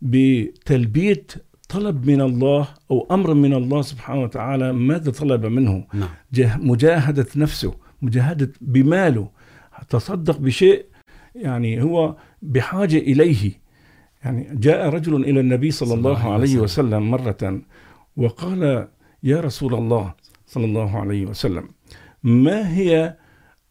[0.03, 1.27] بتلبيه
[1.69, 6.09] طلب من الله او امر من الله سبحانه وتعالى ماذا طلب منه؟ نعم.
[6.69, 7.86] مجاهدة نفسه.
[8.02, 9.28] مجاهدة بماله.
[9.88, 10.85] تصدق بشيء
[11.35, 13.52] يعني هو بحاجة إليه.
[14.24, 17.11] يعني جاء رجل إلى النبي صلى الله عليه وسلم.
[17.11, 17.61] مرة
[18.16, 18.88] وقال
[19.22, 20.14] يا رسول الله
[20.46, 21.68] صلى الله عليه وسلم
[22.22, 23.16] ما هي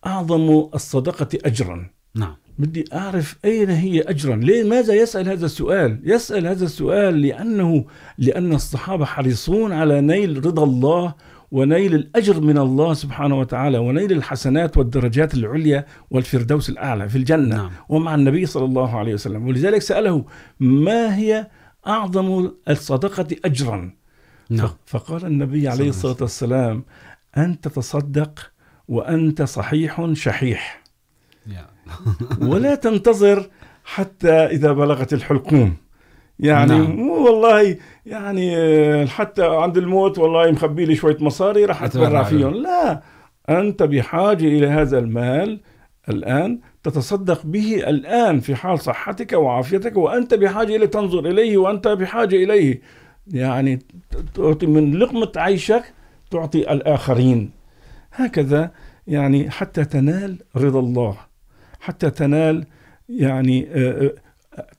[0.06, 2.36] أعظم الصدقة أجرا؟ نعم.
[2.60, 4.36] بدي أعرف أين هي أجرا.
[4.36, 7.86] لماذا يسأل هذا السؤال؟ يسأل هذا السؤال لأنه
[8.18, 11.14] لأن الصحابة حريصون على نيل رضا الله
[11.56, 17.56] ونيل الأجر من الله سبحانه وتعالى ونيل الحسنات والدرجات العليا والفردوس الأعلى في الجنة.
[17.56, 17.72] نعم.
[17.90, 19.48] ومع النبي صلى الله عليه وسلم.
[19.48, 20.26] ولذلك سأله
[20.60, 21.48] ما هي
[21.88, 23.94] أعظم الصدقة أجرا؟
[24.50, 24.70] نعم.
[24.86, 26.84] فقال النبي عليه الصلاة والسلام
[27.38, 28.52] أن تتصدق
[28.88, 30.84] وأنت صحيح شحيح.
[32.52, 33.50] ولا تنتظر
[33.86, 35.76] حتى إذا بلغت الحلقوم.
[36.40, 36.92] يعني نعم.
[36.92, 42.24] مو والله يعني حتى عند الموت والله مخبي لي شوية مصاري راح له.
[42.24, 42.54] فيهم.
[42.54, 43.02] لا
[43.50, 45.60] أنت بحاجة إلى هذا المال
[46.10, 52.36] الآن تتصدق به الآن في حال صحتك وعافيتك وأنت بحاجة إليه تنظر إليه وأنت بحاجة
[52.36, 52.82] إليه.
[53.28, 53.80] يعني
[54.34, 55.84] تعطي من لقمة عيشك
[56.32, 57.52] تعطي الآخرين.
[58.14, 58.72] هكذا
[59.08, 61.18] يعني حتى تنال رضا الله.
[61.80, 62.66] حتى تنال
[63.10, 63.68] يعني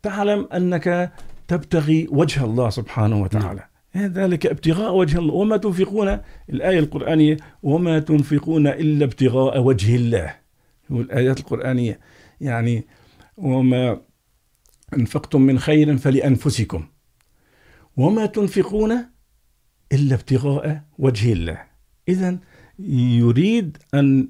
[0.02, 1.12] تعلم أنك
[1.48, 3.64] تبتغي وجه الله سبحانه وتعالى.
[3.96, 5.34] ذلك ابتغاء وجه الله.
[5.34, 6.18] وما تنفقون
[6.50, 10.34] الآية القرآنية وما تنفقون إلا ابتغاء وجه الله.
[10.92, 12.00] هو الآيات القرآنية
[12.40, 12.86] يعني
[13.36, 14.00] وما
[14.94, 16.86] أنفقتم من خير فلأنفسكم.
[17.96, 18.92] وما تنفقون
[19.92, 21.58] إلا ابتغاء وجه الله.
[22.08, 22.38] إذا
[22.78, 24.28] يريد أن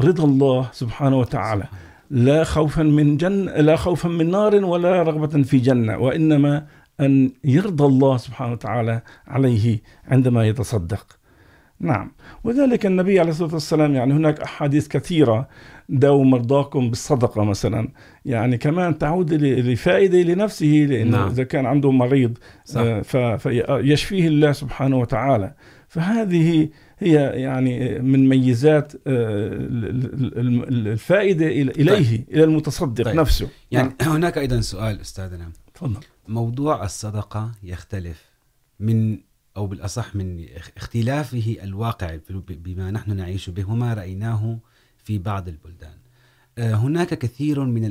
[0.00, 1.68] رضا الله سبحانه وتعالى.
[2.10, 6.66] لا خوفا من جنة لا خوفا من نار ولا رغبة في جنة وإنما
[7.00, 11.20] أن يرضى الله سبحانه وتعالى عليه عندما يتصدق
[11.80, 12.12] نعم
[12.44, 15.48] وذلك النبي عليه الصلاة والسلام يعني هناك أحاديث كثيرة
[15.88, 17.88] داو مرضاكم بالصدقة مثلا
[18.24, 21.28] يعني كمان تعود لفائدة لنفسه لأنه نعم.
[21.28, 23.00] إذا كان عنده مريض صح.
[23.36, 25.54] فيشفيه الله سبحانه وتعالى
[25.94, 33.16] فهذه هي يعني من ميزات آه، ال- ال- ال- الفائدة إلى- إليه إلى المتصدق طيب.
[33.16, 33.48] نفسه.
[33.70, 35.52] يعني هناك أيضا سؤال أستاذنا.
[35.74, 36.00] تفضل.
[36.28, 38.24] موضوع الصدقة يختلف
[38.80, 39.18] من
[39.56, 44.58] أو بالأصح من اخ- اختلافه الواقع بما نحن نعيش به وما رأيناه
[45.04, 45.94] في بعض البلدان.
[46.58, 47.84] هناك كثير من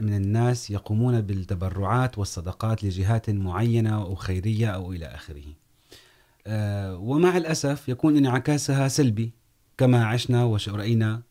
[0.00, 5.42] من الناس يقومون بالتبرعات والصدقات لجهات معينة أو خيرية أو إلى آخره.
[5.42, 5.63] آه،
[6.48, 9.32] ومع الأسف يكون انعكاسها سلبي
[9.78, 11.22] كما عشنا ورأينا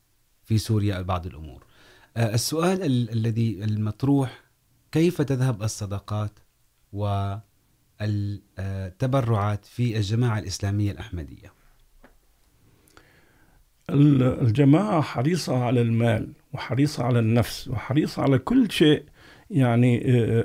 [0.44, 1.64] في سوريا بعض الأمور.
[2.16, 4.42] السؤال ال- الذي المطروح،
[4.92, 6.38] كيف تذهب الصدقات
[8.48, 11.52] والتبرعات في الجماعة الإسلامية الأحمدية؟
[13.90, 19.04] الجماعة حريصة على المال وحريصة على النفس وحريصة على كل شيء
[19.50, 20.02] يعني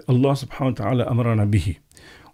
[0.10, 1.75] الله سبحانه وتعالى أمرنا به.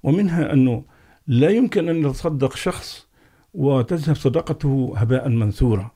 [0.03, 0.83] ومنها أنه
[1.27, 3.07] لا يمكن أن يتصدق شخص
[3.53, 5.91] وتذهب صدقته هباء منثورا.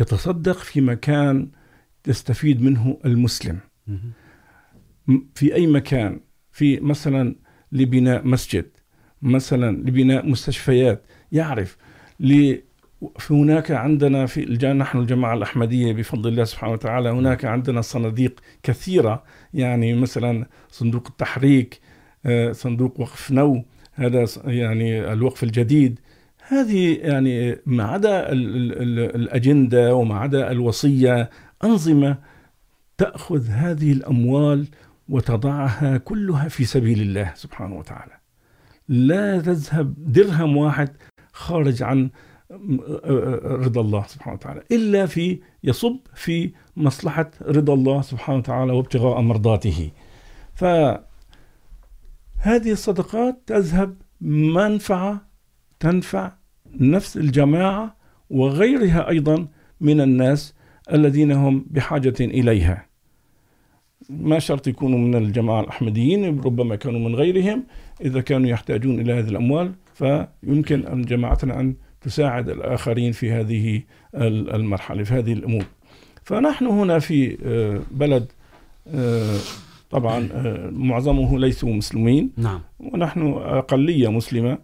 [0.00, 1.48] يتصدق في مكان
[2.02, 3.58] تستفيد منه المسلم.
[5.34, 6.20] في أي مكان؟
[6.52, 7.34] في مثلا
[7.72, 8.66] لبناء مسجد
[9.22, 11.02] مثلا لبناء مستشفيات.
[11.32, 11.76] يعرف
[13.30, 19.24] هناك عندنا في نحن الجماعة الأحمدية بفضل الله سبحانه وتعالى هناك عندنا صناديق كثيرة.
[19.54, 21.80] يعني مثلا صندوق التحريك
[22.50, 23.64] صندوق وقف نو.
[24.00, 26.00] هذا يعني الوقف الجديد.
[26.48, 31.30] هذه يعني ما عدا الأجندة وما عدا الوصية،
[31.64, 32.16] أنظمة
[32.98, 34.66] تأخذ هذه الأموال
[35.08, 38.12] وتضعها كلها في سبيل الله سبحانه وتعالى.
[38.88, 40.88] لا تذهب درهم واحد
[41.32, 42.10] خارج عن
[43.44, 49.90] رضا الله سبحانه وتعالى، إلا في، يصب في مصلحة رضا الله سبحانه وتعالى وابتغاء مرضاته.
[52.40, 55.28] فهذه الصدقات تذهب منفعة،
[55.80, 56.32] تنفع
[56.80, 57.96] نفس الجماعة
[58.30, 59.48] وغيرها أيضا
[59.80, 60.54] من الناس
[60.92, 62.86] الذين هم بحاجة إليها.
[64.10, 67.64] ما شرط يكونوا من الجماعة الأحمديين، ربما كانوا من غيرهم.
[68.00, 73.82] إذا كانوا يحتاجون إلى هذه الأموال، فيمكن أن جماعتنا أن تساعد الآخرين في هذه
[74.14, 75.64] المرحلة، في هذه الأمور.
[76.24, 77.36] فنحن هنا في
[77.90, 78.32] بلد
[79.90, 80.28] طبعا
[80.70, 82.60] معظمه ليسوا مسلمين نعم.
[82.80, 84.58] ونحن أقلية مسلمة.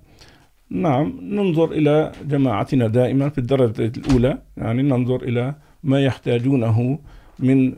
[0.70, 4.38] نعم ننظر إلى جماعتنا دائما في الدرجة الأولى.
[4.56, 6.98] يعني ننظر إلى ما يحتاجونه
[7.38, 7.74] من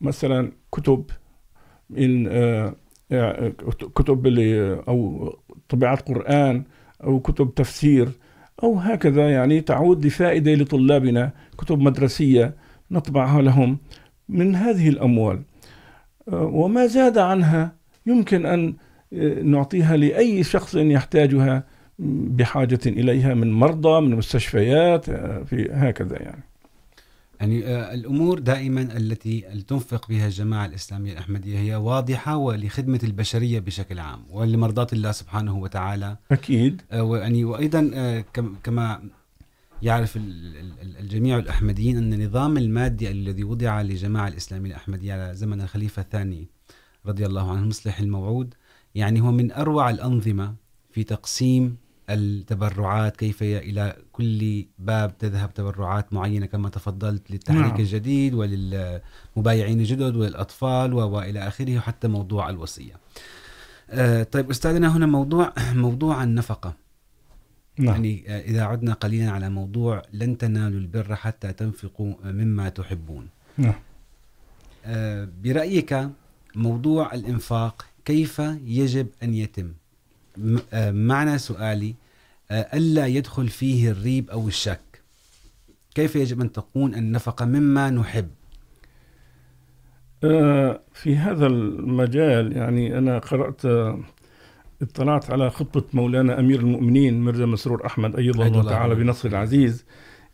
[0.00, 1.04] مثلا كتب
[1.90, 2.24] من
[3.94, 4.26] كتب
[4.88, 5.32] أو
[5.68, 6.64] طبيعات قرآن
[7.04, 8.08] أو كتب تفسير
[8.62, 9.30] أو هكذا.
[9.30, 12.54] يعني تعود لفائدة لطلابنا كتب مدرسية
[12.90, 13.78] نطبعها لهم
[14.28, 15.42] من هذه الأموال.
[16.32, 17.72] وما زاد عنها
[18.06, 18.74] يمكن أن
[19.42, 21.64] نعطيها لأي شخص يحتاجها
[21.98, 25.04] بحاجة إليها من مرضى من مستشفيات
[25.44, 26.42] في هكذا يعني.
[27.40, 34.18] يعني الأمور دائما التي تنفق بها الجماعة الإسلامية الأحمدية هي واضحة ولخدمة البشرية بشكل عام
[34.30, 36.16] ولمرضاة الله سبحانه وتعالى.
[36.32, 36.82] أكيد.
[36.92, 37.90] وأيضا
[38.62, 39.00] كما
[39.82, 40.18] يعرف
[41.00, 46.48] الجميع الأحمديين أن النظام المادي الذي وضع للجماعة الإسلامية الأحمدية على زمن الخليفة الثاني
[47.06, 48.54] رضي الله عنه المصلح الموعود
[48.94, 50.54] يعني هو من أروع الأنظمة
[50.90, 51.76] في تقسيم
[52.10, 57.80] التبرعات كيف إلى كل باب تذهب تبرعات معينة كما تفضلت للتحريك نعم.
[57.80, 62.94] الجديد وللمبايعين الجدد وللأطفال وإلى آخره حتى موضوع الوصية
[64.32, 66.85] طيب أستاذنا هنا موضوع موضوع النفقة
[67.78, 67.94] نعم.
[67.94, 73.74] يعني إذا عدنا قليلا على موضوع لن تنالوا البر حتى تنفقوا مما تحبون نعم.
[75.42, 76.08] برأيك
[76.54, 79.72] موضوع الإنفاق كيف يجب أن يتم
[80.92, 81.94] معنى سؤالي
[82.50, 84.80] ألا يدخل فيه الريب أو الشك
[85.94, 88.28] كيف يجب أن تكون النفقة مما نحب
[90.92, 93.62] في هذا المجال يعني أنا قرأت
[94.82, 99.84] اطلعت على خطبة مولانا أمير المؤمنين مرزا مسرور أحمد أيضا الله, الله تعالى بنصر العزيز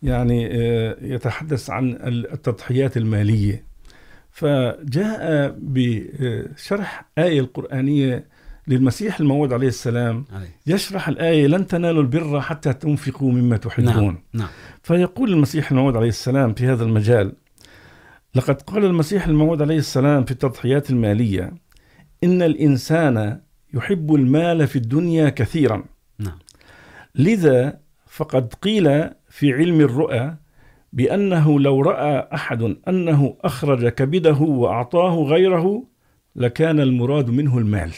[0.03, 0.43] يعني
[1.03, 3.65] يتحدث عن التضحيات المالية
[4.31, 8.27] فجاء بشرح آية القرآنية
[8.69, 10.57] للمسيح الموعود عليه السلام عليه.
[10.67, 14.19] يشرح الآية لن تنالوا البر حتى تنفقوا مما تحبون نعم.
[14.33, 14.49] نعم.
[14.83, 17.33] فيقول المسيح الموعود عليه السلام في هذا المجال
[18.35, 21.53] لقد قال المسيح الموعود عليه السلام في التضحيات المالية
[22.25, 23.41] إن الإنسان
[23.75, 25.85] يحب المال في الدنيا كثيرا.
[26.19, 26.39] نعم.
[27.15, 30.37] لذا فقد قيل في علم الرؤى
[30.93, 35.85] بأنه لو رأى أحد أنه أخرج كبده وأعطاه غيره
[36.37, 37.93] لكان المراد منه المال.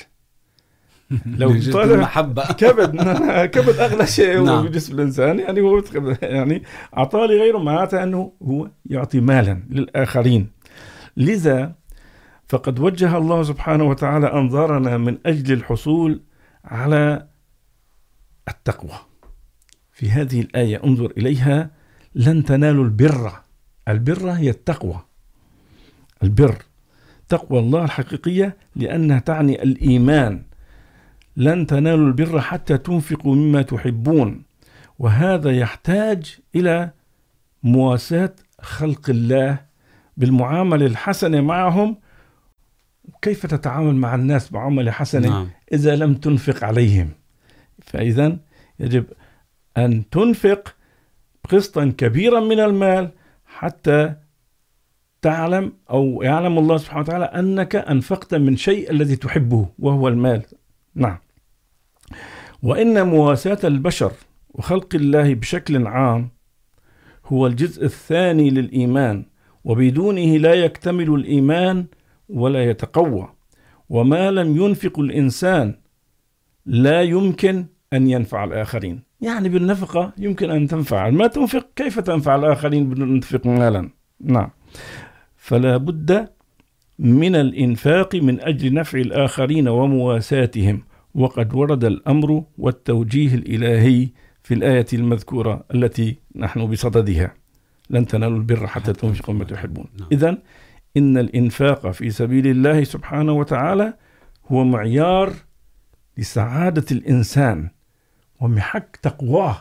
[1.38, 2.04] لو طالع
[2.60, 2.96] كبد
[3.44, 4.64] كبد أغلى شيء نعم.
[4.66, 5.38] في جسم الإنسان.
[5.38, 5.82] يعني هو
[6.22, 6.62] يعني
[6.96, 10.50] أعطاه لغيره معناته أنه هو يعطي مالا للآخرين.
[11.16, 11.75] لذا
[12.48, 16.20] فقد وجه الله سبحانه وتعالى أنظارنا من أجل الحصول
[16.64, 17.26] على
[18.48, 18.98] التقوى.
[19.92, 21.70] في هذه الآية انظر إليها،
[22.14, 23.32] لن تنالوا البر.
[23.88, 25.00] البر هي التقوى.
[26.22, 26.56] البر.
[27.28, 30.42] تقوى الله الحقيقية لأنها تعني الإيمان.
[31.36, 34.42] لن تنالوا البر حتى تنفقوا مما تحبون.
[34.98, 36.90] وهذا يحتاج إلى
[37.62, 39.58] مواساة خلق الله
[40.16, 41.96] بالمعاملة الحسنة معهم
[43.25, 45.48] كيف تتعامل مع الناس معاملة حسنة نعم.
[45.72, 47.08] إذا لم تنفق عليهم؟
[47.83, 48.37] فإذا
[48.81, 49.04] يجب
[49.77, 50.75] أن تنفق
[51.48, 53.10] قسطا كبيرا من المال
[53.46, 54.14] حتى
[55.22, 60.42] تعلم أو يعلم الله سبحانه وتعالى أنك أنفقت من شيء الذي تحبه وهو المال.
[60.94, 61.18] نعم.
[62.62, 64.12] وإن مواساة البشر
[64.54, 66.29] وخلق الله بشكل عام
[67.27, 69.25] هو الجزء الثاني للإيمان
[69.64, 71.87] وبدونه لا يكتمل الإيمان
[72.29, 73.29] ولا يتقوى.
[73.88, 75.75] وما لم ينفق الإنسان
[76.66, 79.00] لا يمكن أن ينفع الآخرين.
[79.20, 81.10] يعني بالنفقة يمكن أن تنفع.
[81.10, 84.50] ما تنفق كيف تنفع الآخرين تنفق مالا؟ نعم.
[85.37, 86.29] فلا بد
[86.98, 90.83] من الإنفاق من أجل نفع الآخرين ومواساتهم.
[91.14, 94.08] وقد ورد الأمر والتوجيه الإلهي
[94.42, 97.35] في الآية المذكورة التي نحن بصددها.
[97.90, 99.87] لن تنالوا البر حتى تنفقوا ما تحبون.
[100.00, 100.08] نعم.
[100.96, 103.94] إذن إن الإنفاق في سبيل الله سبحانه وتعالى
[104.46, 105.32] هو معيار
[106.18, 107.68] لسعادة الإنسان
[108.40, 109.56] ومحك تقواه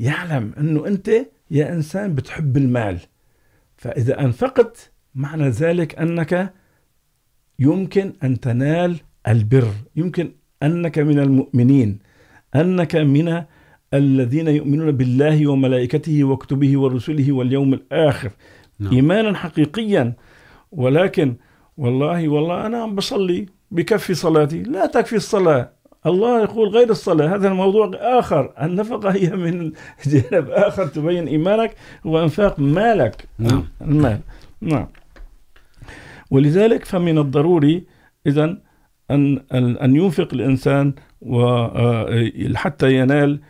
[0.00, 1.10] يعلم أنه أنت
[1.50, 2.98] يا إنسان بتحب المال
[3.76, 6.52] فإذا أنفقت معنى ذلك أنك
[7.58, 8.96] يمكن أن تنال
[9.28, 11.98] البر يمكن أنك من المؤمنين
[12.54, 13.42] أنك من
[13.94, 18.30] الذين يؤمنون بالله وملائكته وكتبه ورسله واليوم الآخر
[18.78, 18.92] نعم.
[18.92, 20.14] إيمانا حقيقيا
[20.76, 21.36] ولكن
[21.76, 25.70] والله والله أنا عم بصلي بكفي صلاتي لا تكفي الصلاة.
[26.06, 27.34] الله يقول غير الصلاة.
[27.34, 28.52] هذا الموضوع آخر.
[28.62, 29.72] النفقة هي من
[30.06, 30.86] جانب آخر.
[30.86, 31.74] تبين إيمانك
[32.04, 33.28] وإنفاق مالك.
[33.38, 33.64] نعم.
[33.80, 34.20] المال
[34.60, 34.86] نعم.
[36.30, 37.86] ولذلك فمن الضروري
[38.26, 38.60] أن
[39.10, 40.94] أن أن ينفق الإنسان
[42.54, 43.40] حتى ينال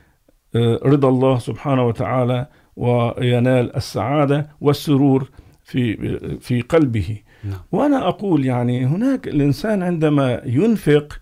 [0.84, 2.46] رضا الله سبحانه وتعالى
[2.76, 5.28] وينال السعادة والسرور.
[5.66, 7.58] في في قلبه نعم.
[7.72, 11.20] وأنا أقول يعني هناك الإنسان عندما ينفق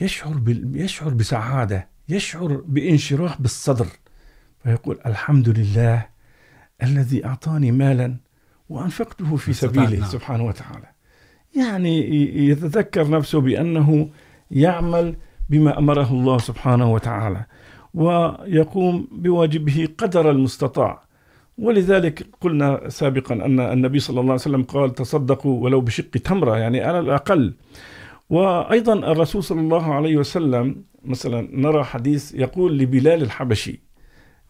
[0.00, 3.86] يشعر بال- يشعر بسعادة يشعر بانشراح بالصدر
[4.62, 6.06] فيقول الحمد لله
[6.82, 8.16] الذي أعطاني مالا
[8.68, 10.08] وأنفقته في سبيله نعم.
[10.08, 10.86] سبحانه وتعالى
[11.56, 11.98] يعني
[12.48, 14.10] يتذكر نفسه بأنه
[14.50, 15.16] يعمل
[15.48, 17.44] بما أمره الله سبحانه وتعالى
[17.94, 21.05] ويقوم بواجبه قدر المستطاع
[21.58, 26.80] ولذلك قلنا سابقا أن النبي صلى الله عليه وسلم قال تصدقوا ولو بشق تمرة يعني
[26.80, 27.54] على الأقل.
[28.30, 33.80] وأيضا الرسول صلى الله عليه وسلم مثلا نرى حديث يقول لبلال الحبشي.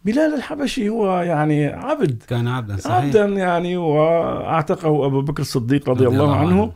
[0.04, 2.22] بلال الحبشي هو يعني عبد.
[2.28, 2.96] كان عبدا صحيح.
[2.96, 6.72] عبدا يعني واعتقه ابو بكر الصديق رضي, رضي الله, الله عنه, عنه.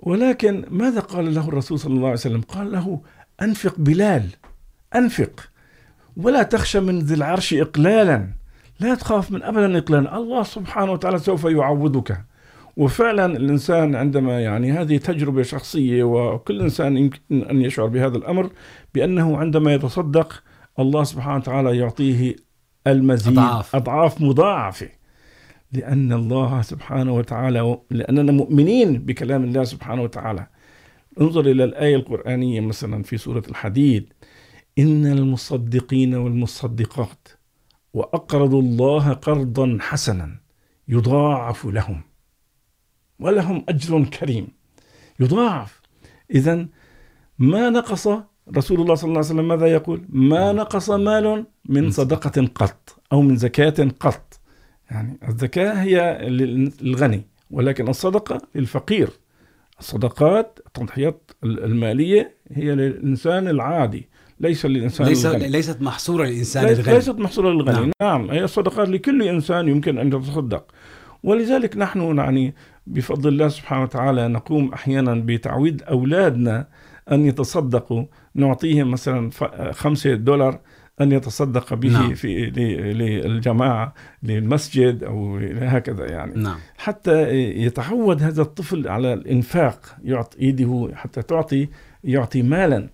[0.00, 3.00] ولكن ماذا قال له الرسول صلى الله عليه وسلم؟ قال له
[3.42, 4.22] انفق بلال
[4.96, 5.50] انفق
[6.16, 8.39] ولا تخشى من ذي العرش اقلالا
[8.80, 12.24] لا تخاف من ابدا اقلالا الله سبحانه وتعالى سوف يعوضك.
[12.76, 18.50] وفعلا الانسان عندما يعني هذه تجربه شخصيه وكل انسان يمكن ان يشعر بهذا الامر
[18.94, 20.42] بانه عندما يتصدق
[20.78, 22.36] الله سبحانه وتعالى يعطيه
[22.86, 23.38] المزيد.
[23.38, 23.76] أضعاف.
[23.76, 24.88] أضعاف مضاعفة.
[25.72, 30.46] لأن الله سبحانه وتعالى لأننا مؤمنين بكلام الله سبحانه وتعالى.
[31.20, 34.12] انظر إلى الآية القرآنية مثلا في سورة الحديد.
[34.78, 37.28] إن المصدقين والمصدقات
[37.94, 40.36] وأقرضوا الله قرضا حسنا
[40.88, 42.02] يضاعف لهم.
[43.18, 44.48] ولهم أجر كريم.
[45.20, 45.80] يضاعف.
[46.30, 46.66] إذا
[47.38, 48.08] ما نقص
[48.56, 53.22] رسول الله صلى الله عليه وسلم ماذا يقول؟ ما نقص مال من صدقة قط أو
[53.22, 54.40] من زكاة قط.
[54.90, 59.10] يعني الزكاة هي للغني ولكن الصدقة للفقير.
[59.80, 64.08] الصدقات التضحيات المالية هي للإنسان العادي.
[64.40, 65.48] ليس للإنسان ليس الغني.
[65.48, 66.94] ليست محصورة للإنسان ليس الغني.
[66.94, 67.76] ليست محصورة للغني.
[67.76, 67.90] نعم.
[68.02, 68.30] نعم.
[68.30, 70.64] هي الصدقات لكل إنسان يمكن أن يتصدق
[71.22, 72.54] ولذلك نحن يعني
[72.86, 76.66] بفضل الله سبحانه وتعالى نقوم أحيانا بتعويد أولادنا
[77.12, 78.04] أن يتصدقوا.
[78.34, 79.30] نعطيهم مثلا
[79.72, 80.60] خمسة دولار
[81.00, 82.14] أن يتصدق به نعم.
[82.14, 82.50] في
[83.24, 86.42] للجماعة للمسجد أو هكذا يعني.
[86.42, 86.56] نعم.
[86.78, 91.68] حتى يتعود هذا الطفل على الإنفاق يعطي إيده حتى تعطي
[92.04, 92.88] يعطي مالا.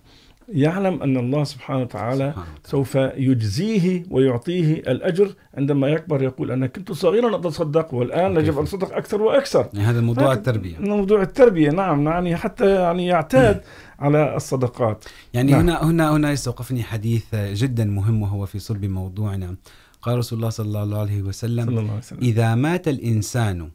[0.53, 2.33] يعلم أن الله سبحانه وتعالى.
[2.63, 5.33] سوف يجزيه ويعطيه الأجر.
[5.53, 9.69] عندما يكبر يقول أنا كنت صغيرا أتصدق والآن؟ يجب أن أتصدق أكثر وأكثر.
[9.73, 10.77] يعني هذا موضوع التربية.
[10.79, 13.61] موضوع التربية نعم يعني حتى يعني يعتاد
[13.99, 15.05] على الصدقات.
[15.33, 15.61] يعني نعم.
[15.61, 19.55] هنا هنا هنا يستوقفني حديث جدا مهم وهو في صلب موضوعنا.
[20.01, 22.19] قال رسول الله صلى الله عليه وسلم صلى الله عليه وسلم.
[22.21, 23.69] إذا مات الإنسان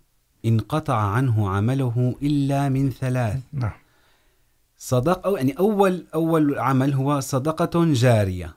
[0.44, 3.36] انقطع عنه عمله إلا من ثلاث.
[3.52, 3.81] نعم.
[4.84, 8.54] صدق أو يعني أول أول عمل هو صدقة جارية.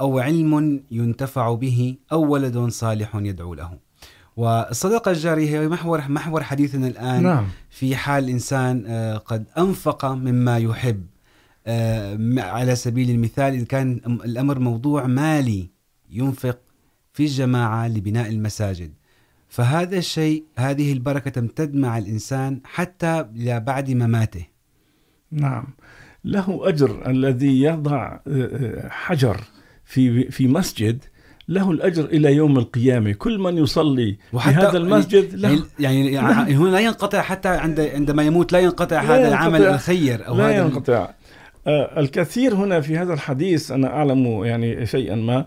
[0.00, 1.96] أو علم ينتفع به.
[2.12, 3.78] أو ولد صالح يدعو له.
[4.36, 7.46] والصدقة الجارية هي محور محور حديثنا الآن نعم.
[7.70, 8.86] في حال إنسان
[9.26, 11.06] قد أنفق مما يحب.
[12.38, 15.68] على سبيل المثال إذا كان أم- الأمر موضوع مالي
[16.10, 16.58] ينفق
[17.12, 18.92] في الجماعة لبناء المساجد.
[19.48, 24.46] فهذا الشيء هذه البركة تمتد مع الإنسان حتى إلى بعد مماته.
[25.32, 25.64] نعم.
[26.24, 28.18] له أجر الذي يضع
[28.88, 29.36] حجر
[29.84, 31.04] في في مسجد
[31.48, 33.12] له الأجر إلى يوم القيامة.
[33.12, 35.64] كل من يصلي في هذا المسجد له.
[35.78, 39.74] يعني, يعني هنا لا ينقطع حتى عند عندما يموت لا ينقطع لا هذا العمل ينقطع.
[39.74, 41.10] الخير أو لا هذا ينقطع.
[41.68, 45.46] الكثير هنا في هذا الحديث أنا أعلم يعني شيئا ما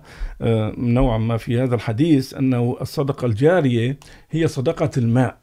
[0.78, 3.98] نوعا ما في هذا الحديث أنه الصدقة الجارية
[4.32, 5.43] هي صدقة الماء.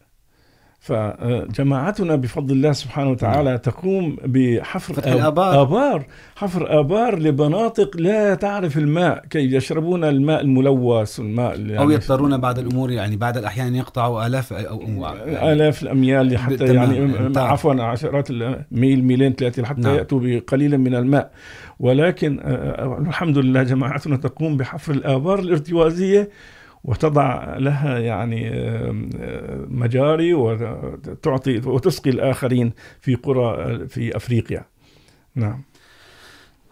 [0.80, 5.62] فجماعتنا بفضل الله سبحانه وتعالى تقوم بحفر فتح آب- الآبار.
[5.62, 6.06] آبار
[6.36, 12.36] حفر آبار لمناطق لا تعرف الماء كي يشربون الماء الملوث والماء اللي أو يعني يضطرون
[12.38, 16.74] بعض الأمور يعني بعد الأحيان يقطعوا آلاف أو أو- آلاف الأميال حتى.
[16.74, 17.38] يعني.
[17.38, 19.94] عفوا عشرات الميل ميلين ثلاثة حتى نعم.
[19.94, 21.30] يأتوا بقليل من الماء
[21.80, 22.40] ولكن
[23.08, 26.28] الحمد لله جماعتنا تقوم بحفر الآبار الارتوازية
[26.84, 28.50] وتضع لها يعني
[29.68, 34.66] مجاري وتعطي وتسقي الآخرين في قرى، في أفريقيا.
[35.34, 35.62] نعم.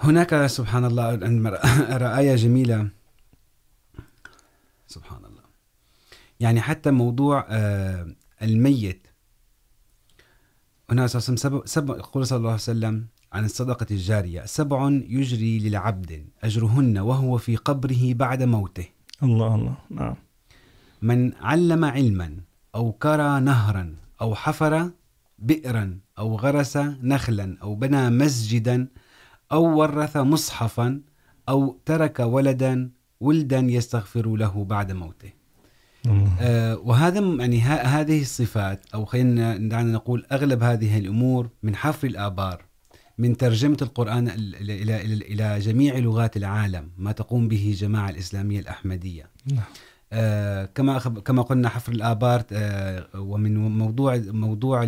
[0.01, 1.59] هناك، سبحان الله عندما
[1.95, 2.89] أرى جميلة.
[4.87, 5.43] سبحان الله.
[6.41, 7.47] يعني حتى موضوع
[8.43, 9.07] الميت.
[10.91, 16.27] هنا أساسا سبع سبع، يقول صلى الله عليه وسلم عن الصدقة الجارية، سبع يجري للعبد
[16.43, 18.98] أجرهن وهو في قبره بعد موته.
[19.23, 20.15] الله الله نعم.
[21.03, 22.37] من علم علما
[22.75, 24.91] أو كرى نهرا أو حفر
[25.39, 28.89] بئرا أو غرس نخلا أو بنى مسجدا
[29.53, 31.01] أو ورث مصحفا
[31.49, 32.91] أو ترك ولدا
[33.21, 35.33] ولدا يستغفر له بعد موته.
[36.41, 42.68] آه وهذا يعني هذه الصفات أو خلينا دعنا نقول أغلب هذه الأمور من حفر الآبار.
[43.19, 49.31] من ترجمة القرآن ال- إلى إلى جميع لغات العالم ما تقوم به الجماعة الإسلامية الأحمدية.
[49.53, 49.65] نعم.
[50.75, 52.43] كما كما قلنا حفر الآبار
[53.15, 54.85] ومن موضوع موضوع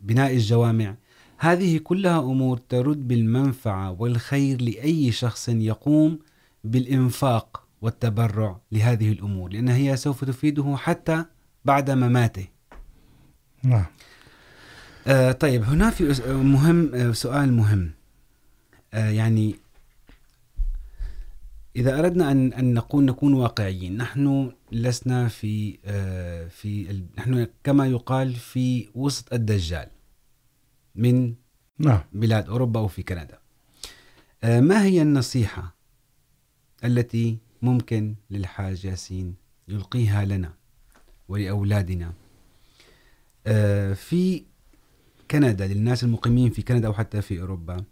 [0.00, 0.94] بناء الجوامع
[1.38, 6.18] هذه كلها أمور ترد بالمنفعة والخير لأي شخص يقوم
[6.64, 11.24] بالإنفاق والتبرع لهذه الأمور لأنها هي سوف تفيده حتى
[11.64, 12.46] بعد مماته.
[13.62, 13.80] نعم.
[13.80, 13.86] آه،
[15.40, 17.90] طيب هنا في مهم سؤال مهم.
[18.92, 19.54] يعني
[21.76, 25.78] إذا أردنا أن أن نكون نكون واقعيين نحن لسنا في
[26.48, 29.88] في نحن كما يقال في وسط الدجال
[30.94, 31.34] من
[31.78, 32.00] نعم.
[32.12, 33.38] بلاد أوروبا أو في كندا
[34.44, 35.74] ما هي النصيحة
[36.84, 39.34] التي ممكن للحاج ياسين
[39.68, 40.52] يلقيها لنا
[41.28, 42.12] ولأولادنا؟
[43.94, 44.44] في
[45.30, 47.84] كندا للناس المقيمين في كندا أو حتى في أوروبا.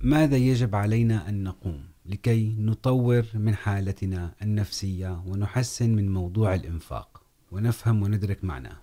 [0.00, 8.02] ماذا يجب علينا أن نقوم لكي نطور من حالتنا النفسية ونحسن من موضوع الإنفاق؟ ونفهم
[8.02, 8.76] وندرك معناه.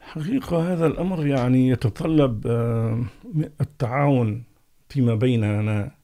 [0.00, 2.46] حقيقة هذا الأمر يعني يتطلب
[3.60, 4.42] التعاون
[4.88, 5.94] فيما بيننا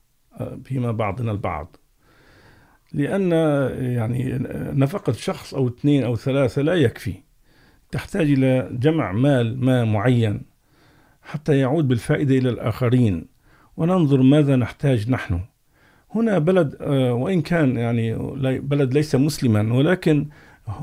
[0.64, 1.76] فيما بعضنا البعض.
[2.92, 3.32] لأن
[3.80, 4.38] يعني
[4.72, 7.24] نفقة شخص أو اثنين أو ثلاثة لا يكفي.
[7.95, 10.42] تحتاج إلى جمع مال ما معين
[11.22, 13.26] حتى يعود بالفائدة إلى الآخرين
[13.76, 15.40] وننظر ماذا نحتاج نحن.
[16.14, 18.14] هنا بلد وإن كان يعني
[18.59, 20.26] بلد ليس مسلما ولكن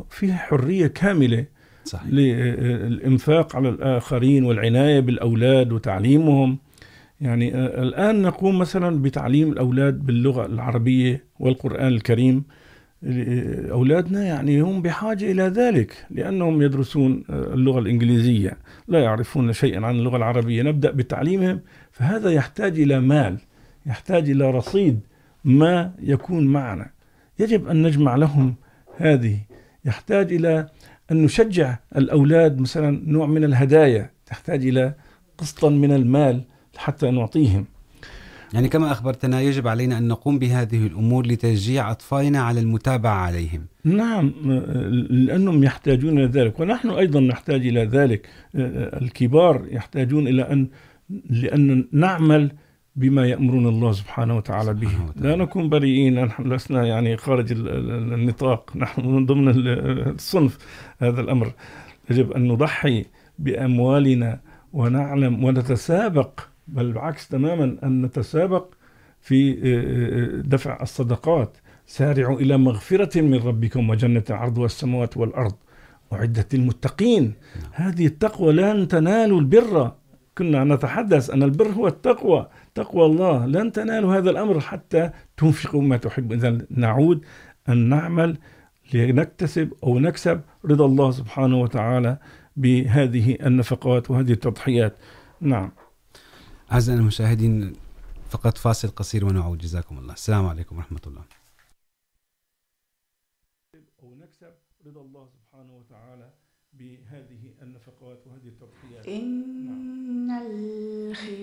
[0.09, 1.45] فيه حرية كاملة
[1.86, 2.07] صحيح.
[2.07, 6.57] للإنفاق على الآخرين والعناية بالأولاد وتعليمهم.
[7.22, 12.43] يعني الآن نقوم مثلا بتعليم الأولاد باللغة العربية والقرآن الكريم.
[13.72, 20.18] أولادنا يعني هم بحاجة إلى ذلك، لأنهم يدرسون اللغة الإنجليزية، لا يعرفون شيئا عن اللغة
[20.18, 20.64] العربية.
[20.64, 21.60] نبدأ بتعليمهم،
[21.91, 23.38] فهذا يحتاج إلى مال،
[23.86, 24.99] يحتاج إلى رصيد
[25.43, 26.89] ما يكون معنا.
[27.39, 28.56] يجب أن نجمع لهم
[28.97, 29.38] هذه.
[29.86, 30.70] يحتاج إلى
[31.12, 34.93] أن نشجع الأولاد، مثلا نوع من الهدايا، تحتاج إلى
[35.38, 36.41] قسطا من المال
[36.78, 37.66] حتى نعطيهم.
[38.54, 43.66] يعني كما أخبرتنا يجب علينا أن نقوم بهذه الأمور لتشجيع أطفالنا على المتابعة عليهم.
[43.84, 44.34] نعم
[45.10, 48.30] لأنهم يحتاجون إلى ذلك ونحن أيضا نحتاج إلى ذلك.
[48.56, 50.68] الكبار يحتاجون إلى أن
[51.30, 52.52] لأن نعمل
[52.95, 54.88] بما يأمرون الله سبحانه وتعالى به.
[54.88, 55.30] سبحانه وتعالى.
[55.30, 59.68] لا نكون بريئين نحن لسنا يعني خارج ال- ال- النطاق نحن من ضمن ال-
[60.14, 60.58] الصنف
[60.99, 61.54] هذا الأمر.
[62.10, 63.06] يجب أن نضحي
[63.39, 64.39] بأموالنا
[64.74, 66.39] ونعلم ونتسابق
[66.72, 68.65] بل بالعكس تماما، أن نتسابق
[69.22, 69.53] في
[70.45, 71.57] دفع الصدقات.
[71.86, 75.55] سارعوا إلى مغفرة من ربكم وجنة عرضها السماوات والأرض
[76.13, 77.34] أعدت للمتقين
[77.72, 79.91] هذه التقوى لن تنالوا البر.
[80.38, 82.47] كنا نتحدث أن البر هو التقوى.
[82.76, 83.45] تقوى الله.
[83.45, 86.34] لن تنالوا هذا الأمر حتى تنفقوا ما تحب.
[86.34, 87.26] إذا نعود
[87.69, 88.38] أن نعمل
[88.93, 92.17] لنكتسب أو نكسب رضا الله سبحانه وتعالى
[92.57, 94.95] بهذه النفقات وهذه التضحيات.
[95.41, 95.72] نعم.
[96.72, 97.76] أعزائنا المشاهدين
[98.30, 99.57] فقط فاصل قصير ونعود.
[99.57, 100.13] جزاكم الله.
[100.13, 101.24] السلام عليكم ورحمة الله.
[104.03, 104.53] أو نكسب
[104.86, 106.30] رضا الله سبحانه وتعالى
[106.74, 109.07] بهذه النفقات وهذه التضحيات.
[109.07, 111.41] إن الخلافة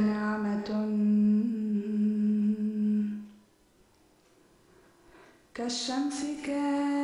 [0.00, 0.70] نعمة.
[5.54, 6.99] كالشمس كانت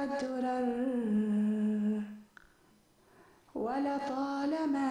[0.00, 0.68] والدرر
[3.54, 4.90] ولطالما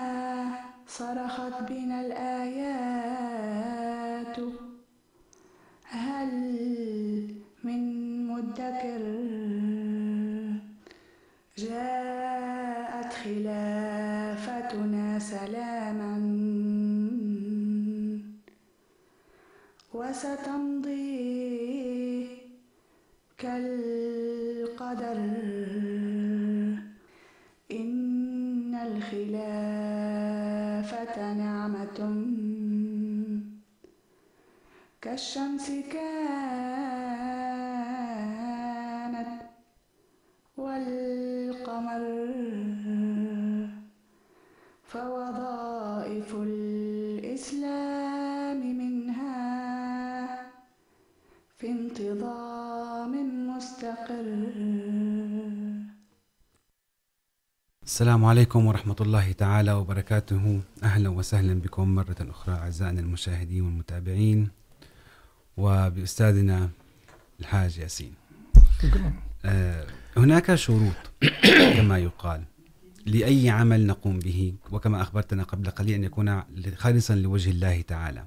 [0.88, 3.28] صرخت بنا الآيات
[5.84, 6.32] هل
[7.64, 7.82] من
[8.28, 9.02] مدكر
[11.58, 16.20] جاءت خلافتنا سلاما
[19.94, 21.20] وستمضي
[23.40, 25.18] كالقدر
[27.72, 29.34] إن الخلافة
[31.34, 32.00] نعمة
[35.02, 36.02] كالشمس كانت
[40.58, 42.04] والقمر
[44.84, 47.80] فوظائف الإسلام
[48.78, 49.40] منها
[51.58, 53.14] في انتظام
[53.48, 54.28] مستقر.
[57.84, 60.62] السلام عليكم ورحمة الله تعالى وبركاته.
[60.84, 64.50] أهلا وسهلا بكم مرة أخرى، أعزائنا المشاهدين والمتابعين.
[65.60, 66.70] وبأستاذنا
[67.40, 68.14] الحاج ياسين.
[70.18, 70.96] هناك شروط
[71.78, 72.44] كما يقال
[73.06, 76.44] لأي عمل نقوم به وكما أخبرتنا قبل قليل أن يكون
[76.76, 78.26] خالصا لوجه الله تعالى.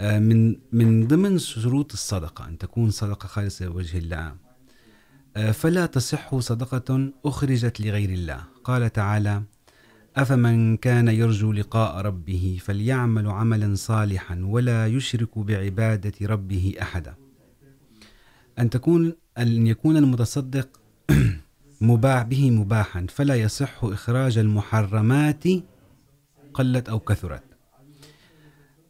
[0.00, 4.34] من من ضمن شروط الصدقة أن تكون صدقة خالصة لوجه الله.
[5.52, 8.44] فلا تصح صدقة أخرجت لغير الله.
[8.64, 9.42] قال تعالى
[10.16, 17.14] أفمن كان يرجو لقاء ربه فليعمل عملا صالحا ولا يشرك بعبادة ربه أحدا.
[18.58, 20.68] أن تكون أن يكون المتصدق
[21.80, 25.44] مباح به مباحا فلا يصح إخراج المحرمات
[26.54, 27.42] قلت أو كثرت.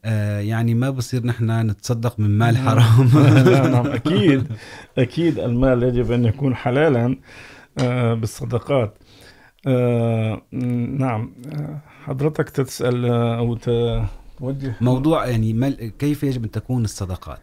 [0.04, 3.08] آه يعني ما بصير نحن نتصدق من مال حرام.
[3.50, 3.86] لا نعم.
[3.98, 4.46] أكيد.
[4.98, 7.16] أكيد المال يجب أن يكون حلالا
[8.14, 8.98] بالصدقات.
[9.66, 10.42] آه،
[10.98, 11.32] نعم.
[12.04, 14.74] حضرتك تسأل آه، أو توجه.
[14.80, 15.90] موضوع يعني.
[15.98, 17.40] كيف يجب أن تكون الصدقات؟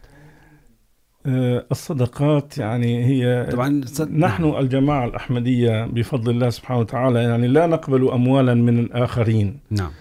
[1.25, 4.11] آه، الصدقات يعني هي طبعا صد...
[4.11, 9.59] نحن الجماعة الأحمدية بفضل الله سبحانه وتعالى يعني لا نقبل أموالا من الآخرين.
[9.71, 9.91] نعم.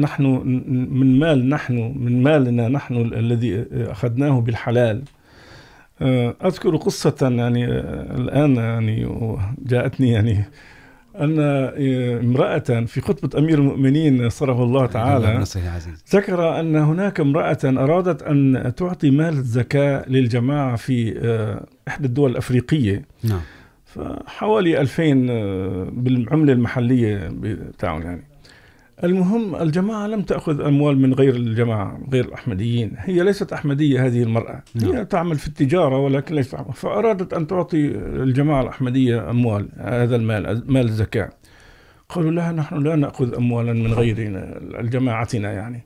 [0.00, 0.24] نحن
[0.90, 5.02] من مال نحن من مالنا نحن الذي أخذناه بالحلال.
[6.44, 7.64] أذكر قصة يعني
[8.14, 9.08] الآن يعني
[9.66, 10.44] جاءتني يعني
[11.20, 11.40] أن
[12.24, 15.26] امرأة في خطبة أمير المؤمنين صره الله تعالى
[16.14, 21.18] ذكر أن هناك امرأة أرادت أن تعطي مال الزكاة للجماعة في
[21.88, 23.04] إحدى الدول الأفريقية.
[23.24, 23.40] نعم.
[23.86, 28.27] فحوالي 2000 آه، بالعملة المحلية بتاعهم يعني.
[29.04, 32.92] المهم الجماعة لم تأخذ أموال من غير الجماعة غير الأحمديين.
[32.96, 34.62] هي ليست أحمدية هذه المرأة.
[34.74, 34.92] نعم.
[34.92, 36.74] هي تعمل في التجارة ولكن ليست أحمد.
[36.74, 41.30] فأرادت أن تعطي الجماعة الأحمدية أموال هذا المال مال الزكاة.
[42.08, 45.82] قالوا لها نحن لا نأخذ أموالا من غيرنا جماعتنا يعني.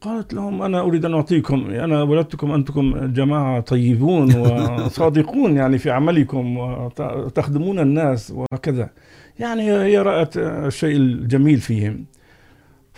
[0.00, 4.36] قالت لهم أنا أريد أن أعطيكم أنا ولدتكم أنتم جماعة طيبون
[4.84, 8.90] وصادقون يعني في عملكم وتخدمون الناس وكذا
[9.38, 12.04] يعني هي رأت الشيء الجميل فيهم.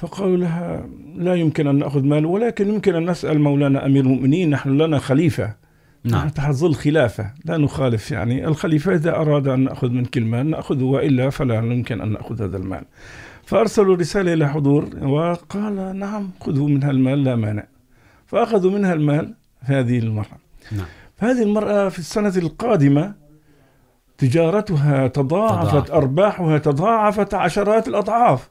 [0.06, 0.86] فقالوا لها
[1.16, 5.54] لا يمكن أن نأخذ مال ولكن يمكن أن نسأل مولانا أمير المؤمنين نحن لنا خليفة.
[6.04, 6.28] نعم.
[6.28, 10.84] تحت ظل خلافة لا نخالف يعني الخليفة إذا أراد أن نأخذ من كل مال نأخذه
[10.84, 12.84] وإلا فلا يمكن أن نأخذ هذا المال.
[13.44, 17.64] فأرسلوا رسالة إلى حضور وقال نعم خذوا منها المال لا مانع.
[18.26, 20.38] فأخذوا منها المال هذه المرة.
[20.72, 20.86] نعم.
[21.16, 23.14] فهذه المرأة في السنة القادمة
[24.18, 25.90] تجارتها تضاعفت تضاعفت.
[25.90, 28.48] أرباحها تضاعفت عشرات الأضعاف.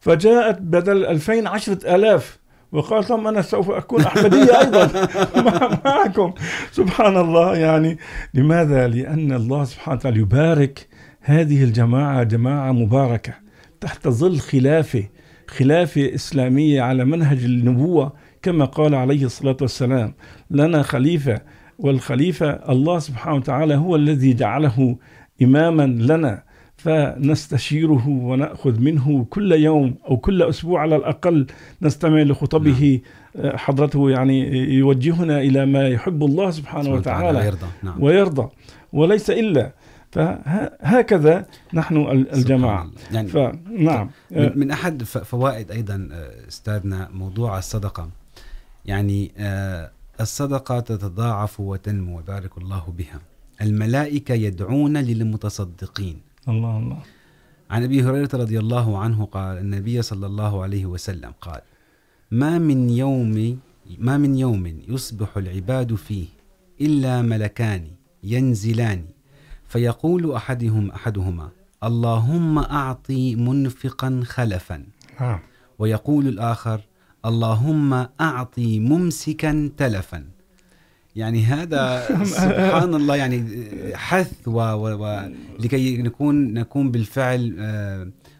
[0.00, 2.38] فجاءت بدل 2000 عشرة آلاف.
[2.72, 4.86] وقالت لهم أنا سوف أكون أحمدية أيضا.
[5.46, 6.32] مع- معكم.
[6.72, 7.98] سبحان الله يعني
[8.34, 10.88] لماذا؟ لأن الله سبحانه وتعالى يبارك
[11.20, 13.34] هذه الجماعة جماعة مباركة
[13.80, 15.04] تحت ظل خلافة
[15.48, 20.14] خلافة إسلامية على منهج النبوة كما قال عليه الصلاة والسلام
[20.50, 21.40] لنا خليفة
[21.78, 24.96] والخليفة الله سبحانه وتعالى هو الذي جعله
[25.42, 26.42] إماما لنا.
[26.86, 31.46] فنستشيره ونأخذ منه كل يوم أو كل أسبوع على الأقل
[31.82, 33.00] نستمع لخطبه.
[33.36, 37.66] آه، حضرته يعني يوجهنا إلى ما يحب الله سبحانه وتعالى ويرضى.
[37.82, 38.02] نعم.
[38.02, 38.48] ويرضى
[38.92, 39.72] وليس إلا.
[40.12, 42.90] فهكذا نحن ال- الجماعة.
[43.12, 44.74] يعني فنعم من
[45.04, 48.08] ف- فوائد ايضا آه، استاذنا موضوع الصدقه
[48.86, 53.20] يعني آه، الصدقه تتضاعف وتنمو ويبارك الله بها.
[53.62, 56.16] الملائكه يدعون للمتصدقين.
[56.48, 56.98] الله الله
[57.70, 61.60] عن ابي هريره رضي الله عنه قال النبي صلى الله عليه وسلم قال
[62.30, 63.58] ما من يوم
[63.98, 66.26] ما من يوم يصبح العباد فيه
[66.80, 67.86] الا ملكان
[68.22, 69.04] ينزلان
[69.64, 71.48] فيقول احدهم احدهما
[71.84, 74.86] اللهم اعطي منفقا خلفا
[75.20, 75.38] نعم
[75.78, 76.80] ويقول الآخر
[77.24, 80.24] اللهم أعطي ممسكا تلفا
[81.16, 83.44] يعني هذا سبحان الله يعني
[83.94, 87.56] حث و و و لكي نكون نكون بالفعل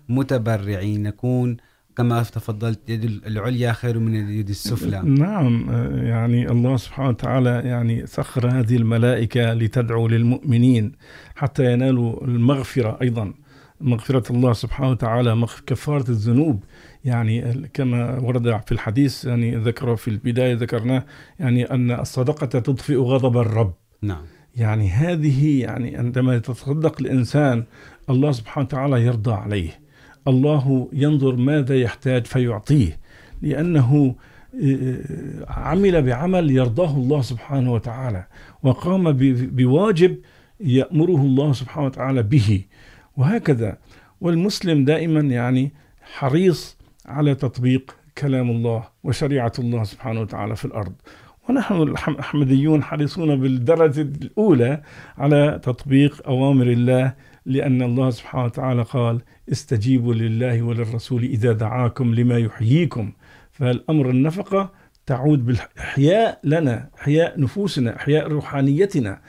[0.09, 1.57] متبرعين نكون
[1.97, 5.03] كما تفضلت يد العليا خير من اليد السفلى.
[5.24, 5.66] نعم
[6.07, 10.93] يعني الله سبحانه وتعالى يعني سخر هذه الملائكة لتدعو للمؤمنين
[11.37, 13.35] حتى ينالوا المغفرة أيضا.
[13.81, 16.64] مغفرة الله سبحانه وتعالى كفارة الذنوب.
[17.05, 21.05] يعني كما ورد في الحديث يعني ذكره في البداية ذكرناه
[21.41, 23.74] يعني أن الصدقة تطفئ غضب الرب.
[24.03, 24.22] نعم.
[24.57, 27.64] يعني هذه يعني عندما يتصدق الإنسان
[28.11, 29.70] الله سبحانه وتعالى يرضى عليه.
[30.29, 32.99] الله ينظر ماذا يحتاج فيعطيه.
[33.43, 34.14] لأنه
[35.49, 38.27] عمل بعمل يرضاه الله سبحانه وتعالى.
[38.62, 39.12] وقام
[39.57, 40.16] بواجب
[40.61, 42.64] يأمره الله سبحانه وتعالى به.
[43.16, 43.78] وهكذا.
[44.20, 50.92] والمسلم دائما يعني حريص على تطبيق كلام الله وشريعة الله سبحانه وتعالى في الأرض.
[51.48, 54.82] ونحن الأحمديون حريصون بالدرجة الأولى
[55.18, 57.14] على تطبيق أوامر الله،
[57.46, 59.20] لأن الله سبحانه وتعالى قال
[59.52, 63.12] استجيبوا لله وللرسول إذا دعاكم لما يحييكم
[63.52, 64.72] فالأمر النفقة
[65.06, 69.20] تعود بالإحياء لنا، إحياء نفوسنا، إحياء روحانيتنا،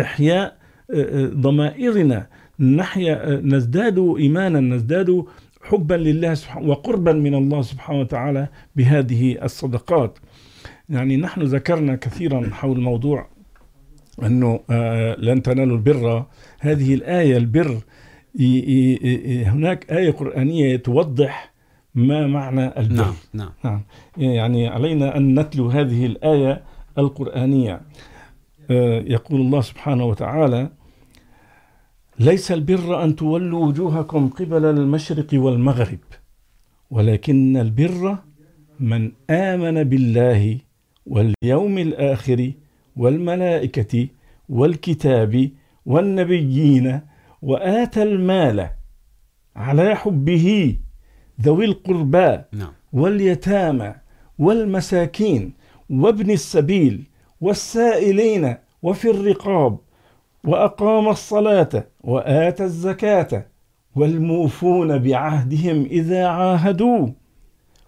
[0.00, 0.58] إحياء
[1.16, 2.26] ضمائرنا.
[2.60, 5.24] نحيا نزداد إيمانا نزداد
[5.62, 10.18] حبا لله سبحانه وقربا من الله سبحانه وتعالى بهذه الصدقات.
[10.88, 13.28] يعني نحن ذكرنا كثيرا حول موضوع
[14.22, 14.60] أنه
[15.18, 16.24] لن تنالوا البر.
[16.60, 17.80] هذه الآية البر
[19.46, 21.52] هناك آية قرآنية توضح
[21.94, 22.94] ما معنى البر.
[22.94, 23.50] نعم نعم.
[23.64, 23.82] نعم.
[24.16, 26.62] يعني علينا أن نتلو هذه الآية
[26.98, 27.80] القرآنية.
[29.06, 30.70] يقول الله سبحانه وتعالى
[32.18, 35.98] ليس البر أن تولوا وجوهكم قبل المشرق والمغرب
[36.90, 38.18] ولكن البر
[38.80, 40.58] من آمن بالله
[41.06, 42.52] واليوم الآخر
[42.96, 44.08] والملائكة
[44.48, 45.50] والكتاب
[45.86, 47.00] والنبيين
[47.42, 48.70] وآتى المال
[49.56, 50.76] على حبه
[51.40, 52.72] ذوي القربى نعم.
[52.92, 53.94] واليتامى
[54.38, 55.52] والمساكين
[55.90, 57.04] وابن السبيل
[57.40, 59.78] والسائلين وفي الرقاب
[60.46, 63.46] وأقام الصلاة وآتى الزكاة
[63.96, 67.08] والموفون بعهدهم إذا عاهدوا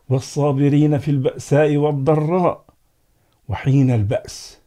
[0.09, 2.64] والصابرين في البأساء والضراء
[3.48, 4.61] وحين البأس.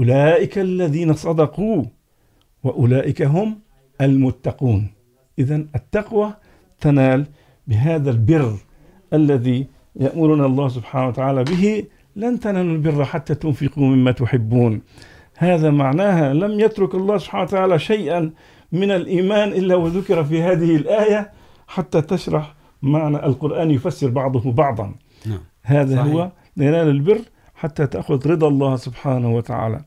[0.00, 1.84] أولئك الذين صدقوا
[2.64, 3.58] وأولئك هم
[4.00, 4.90] المتقون.
[5.38, 6.34] إذن التقوى
[6.80, 7.26] تنال
[7.66, 8.56] بهذا البر
[9.12, 11.84] الذي يأمرنا الله سبحانه وتعالى به.
[12.16, 14.80] لن تنالوا البر حتى تنفقوا مما تحبون.
[15.42, 18.30] هذا معناها لم يترك الله سبحانه وتعالى شيئا
[18.72, 21.30] من الإيمان إلا وذكر في هذه الآية
[21.68, 24.94] حتى تشرح معنى القرآن يفسر بعضه بعضا
[25.26, 25.40] نعم.
[25.62, 26.12] هذا صحيح.
[26.12, 27.18] هو ننال البر
[27.54, 29.80] حتى تأخذ رضا الله سبحانه وتعالى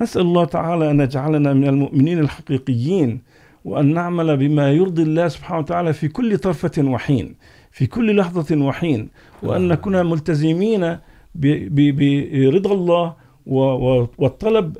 [0.00, 3.20] نسأل الله تعالى أن يجعلنا من المؤمنين الحقيقيين
[3.64, 7.34] وأن نعمل بما يرضي الله سبحانه وتعالى في كل طرفة وحين
[7.70, 9.08] في كل لحظة وحين
[9.42, 10.96] وأن نكون ملتزمين
[11.34, 13.14] برضا الله
[13.46, 14.76] والطلب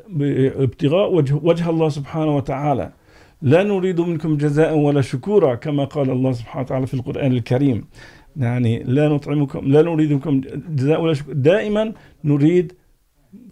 [0.57, 2.93] ابتغاء وجه, وجه الله سبحانه وتعالى.
[3.43, 7.85] لا نريد منكم جزاء ولا شكورا كما قال الله سبحانه وتعالى في القرآن الكريم.
[8.37, 11.93] يعني لا نطعمكم لا نريد منكم جزاء ولا شكور دائما
[12.25, 12.73] نريد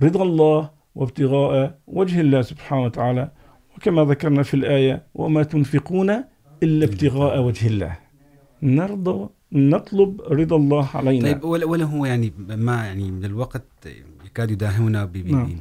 [0.03, 3.31] رضا الله وابتغاء وجه الله سبحانه وتعالى.
[3.77, 6.11] وكما ذكرنا في الآية وما تنفقون
[6.63, 7.97] إلا ابتغاء وجه الله.
[8.63, 11.33] نرضى نطلب رضا الله علينا.
[11.33, 13.65] طيب ولا ولا هو يعني ما يعني من الوقت
[14.39, 15.61] يكاد يداهمنا.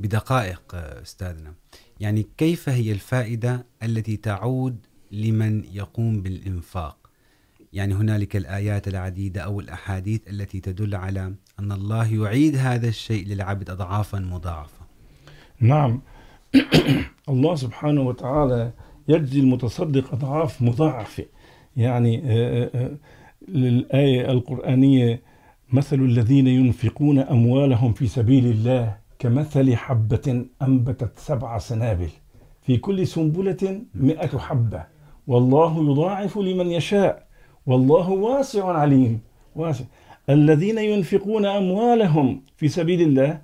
[0.00, 1.54] بدقائق استاذنا
[2.00, 4.76] يعني كيف هي الفائده التي تعود
[5.12, 6.96] لمن يقوم بالانفاق
[7.72, 13.70] يعني هنالك الايات العديده او الاحاديث التي تدل على ان الله يعيد هذا الشيء للعبد
[13.70, 14.86] اضعافا مضاعفه
[15.60, 16.00] نعم.
[17.28, 18.72] الله سبحانه وتعالى
[19.08, 21.24] يجزي المتصدق أضعاف مضاعفة.
[21.76, 22.20] يعني
[23.48, 25.22] للآية القرآنية
[25.72, 32.08] مثل الذين ينفقون أموالهم في سبيل الله كمثل حبة أنبتت سبع سنابل.
[32.62, 34.84] في كل سنبلة مئة حبة.
[35.26, 37.26] والله يضاعف لمن يشاء.
[37.66, 39.20] والله واسع عليم.
[39.56, 39.84] واسع.
[40.30, 43.40] الذين ينفقون أموالهم في سبيل الله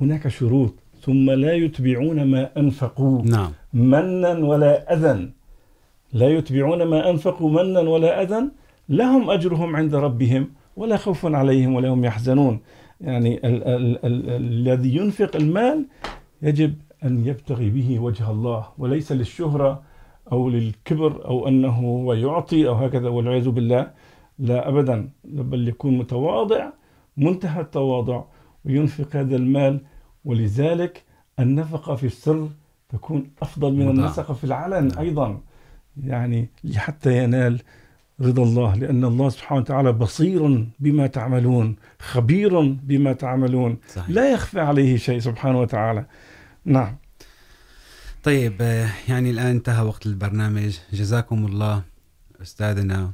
[0.00, 0.74] هناك شروط.
[1.02, 3.52] ثم لا يتبعون ما أنفقوا نعم.
[3.72, 5.30] منا ولا أذى
[6.12, 8.42] لا يتبعون ما أنفقوا منا ولا أذى
[8.88, 10.57] لهم أجرهم عند ربهم.
[10.78, 12.60] ولا خوف عليهم ولا هم يحزنون.
[13.00, 15.86] يعني ال- ال- ال- الذي ينفق المال
[16.42, 16.74] يجب
[17.04, 19.82] أن يبتغي به وجه الله وليس للشهرة
[20.32, 23.90] أو للكبر أو أنه هو يعطي أو هكذا والعياذ بالله.
[24.38, 25.10] لا أبدا.
[25.24, 26.66] بل يكون متواضع
[27.16, 28.22] منتهى التواضع
[28.64, 29.80] وينفق هذا المال
[30.24, 31.04] ولذلك
[31.38, 32.48] النفقة في السر
[32.88, 33.88] تكون أفضل من.
[33.88, 35.40] النفقة في العلن أيضا.
[36.04, 37.60] يعني حتى ينال
[38.20, 43.78] رضا الله لأن الله سبحانه وتعالى بصير بما تعملون خبير بما تعملون.
[43.94, 46.06] صحيح لا يخفى عليه شيء سبحانه وتعالى
[46.64, 46.96] نعم.
[48.24, 48.60] طيب
[49.08, 50.78] يعني الآن انتهى وقت البرنامج.
[50.92, 51.82] جزاكم الله
[52.42, 53.10] أستاذنا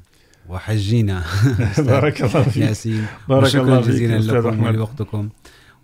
[0.48, 1.24] وحجينا.
[1.78, 2.56] بارك الله فيك.
[2.56, 3.06] ياسين.
[3.28, 4.62] بارك وشكرا الله جزيلا لكم.
[4.62, 5.28] ولوقتكم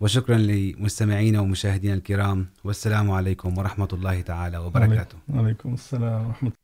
[0.00, 2.46] وشكرا لمستمعينا ومشاهدينا الكرام.
[2.64, 5.16] والسلام عليكم ورحمة الله تعالى وبركاته.
[5.34, 6.59] عليكم السلام ورحمة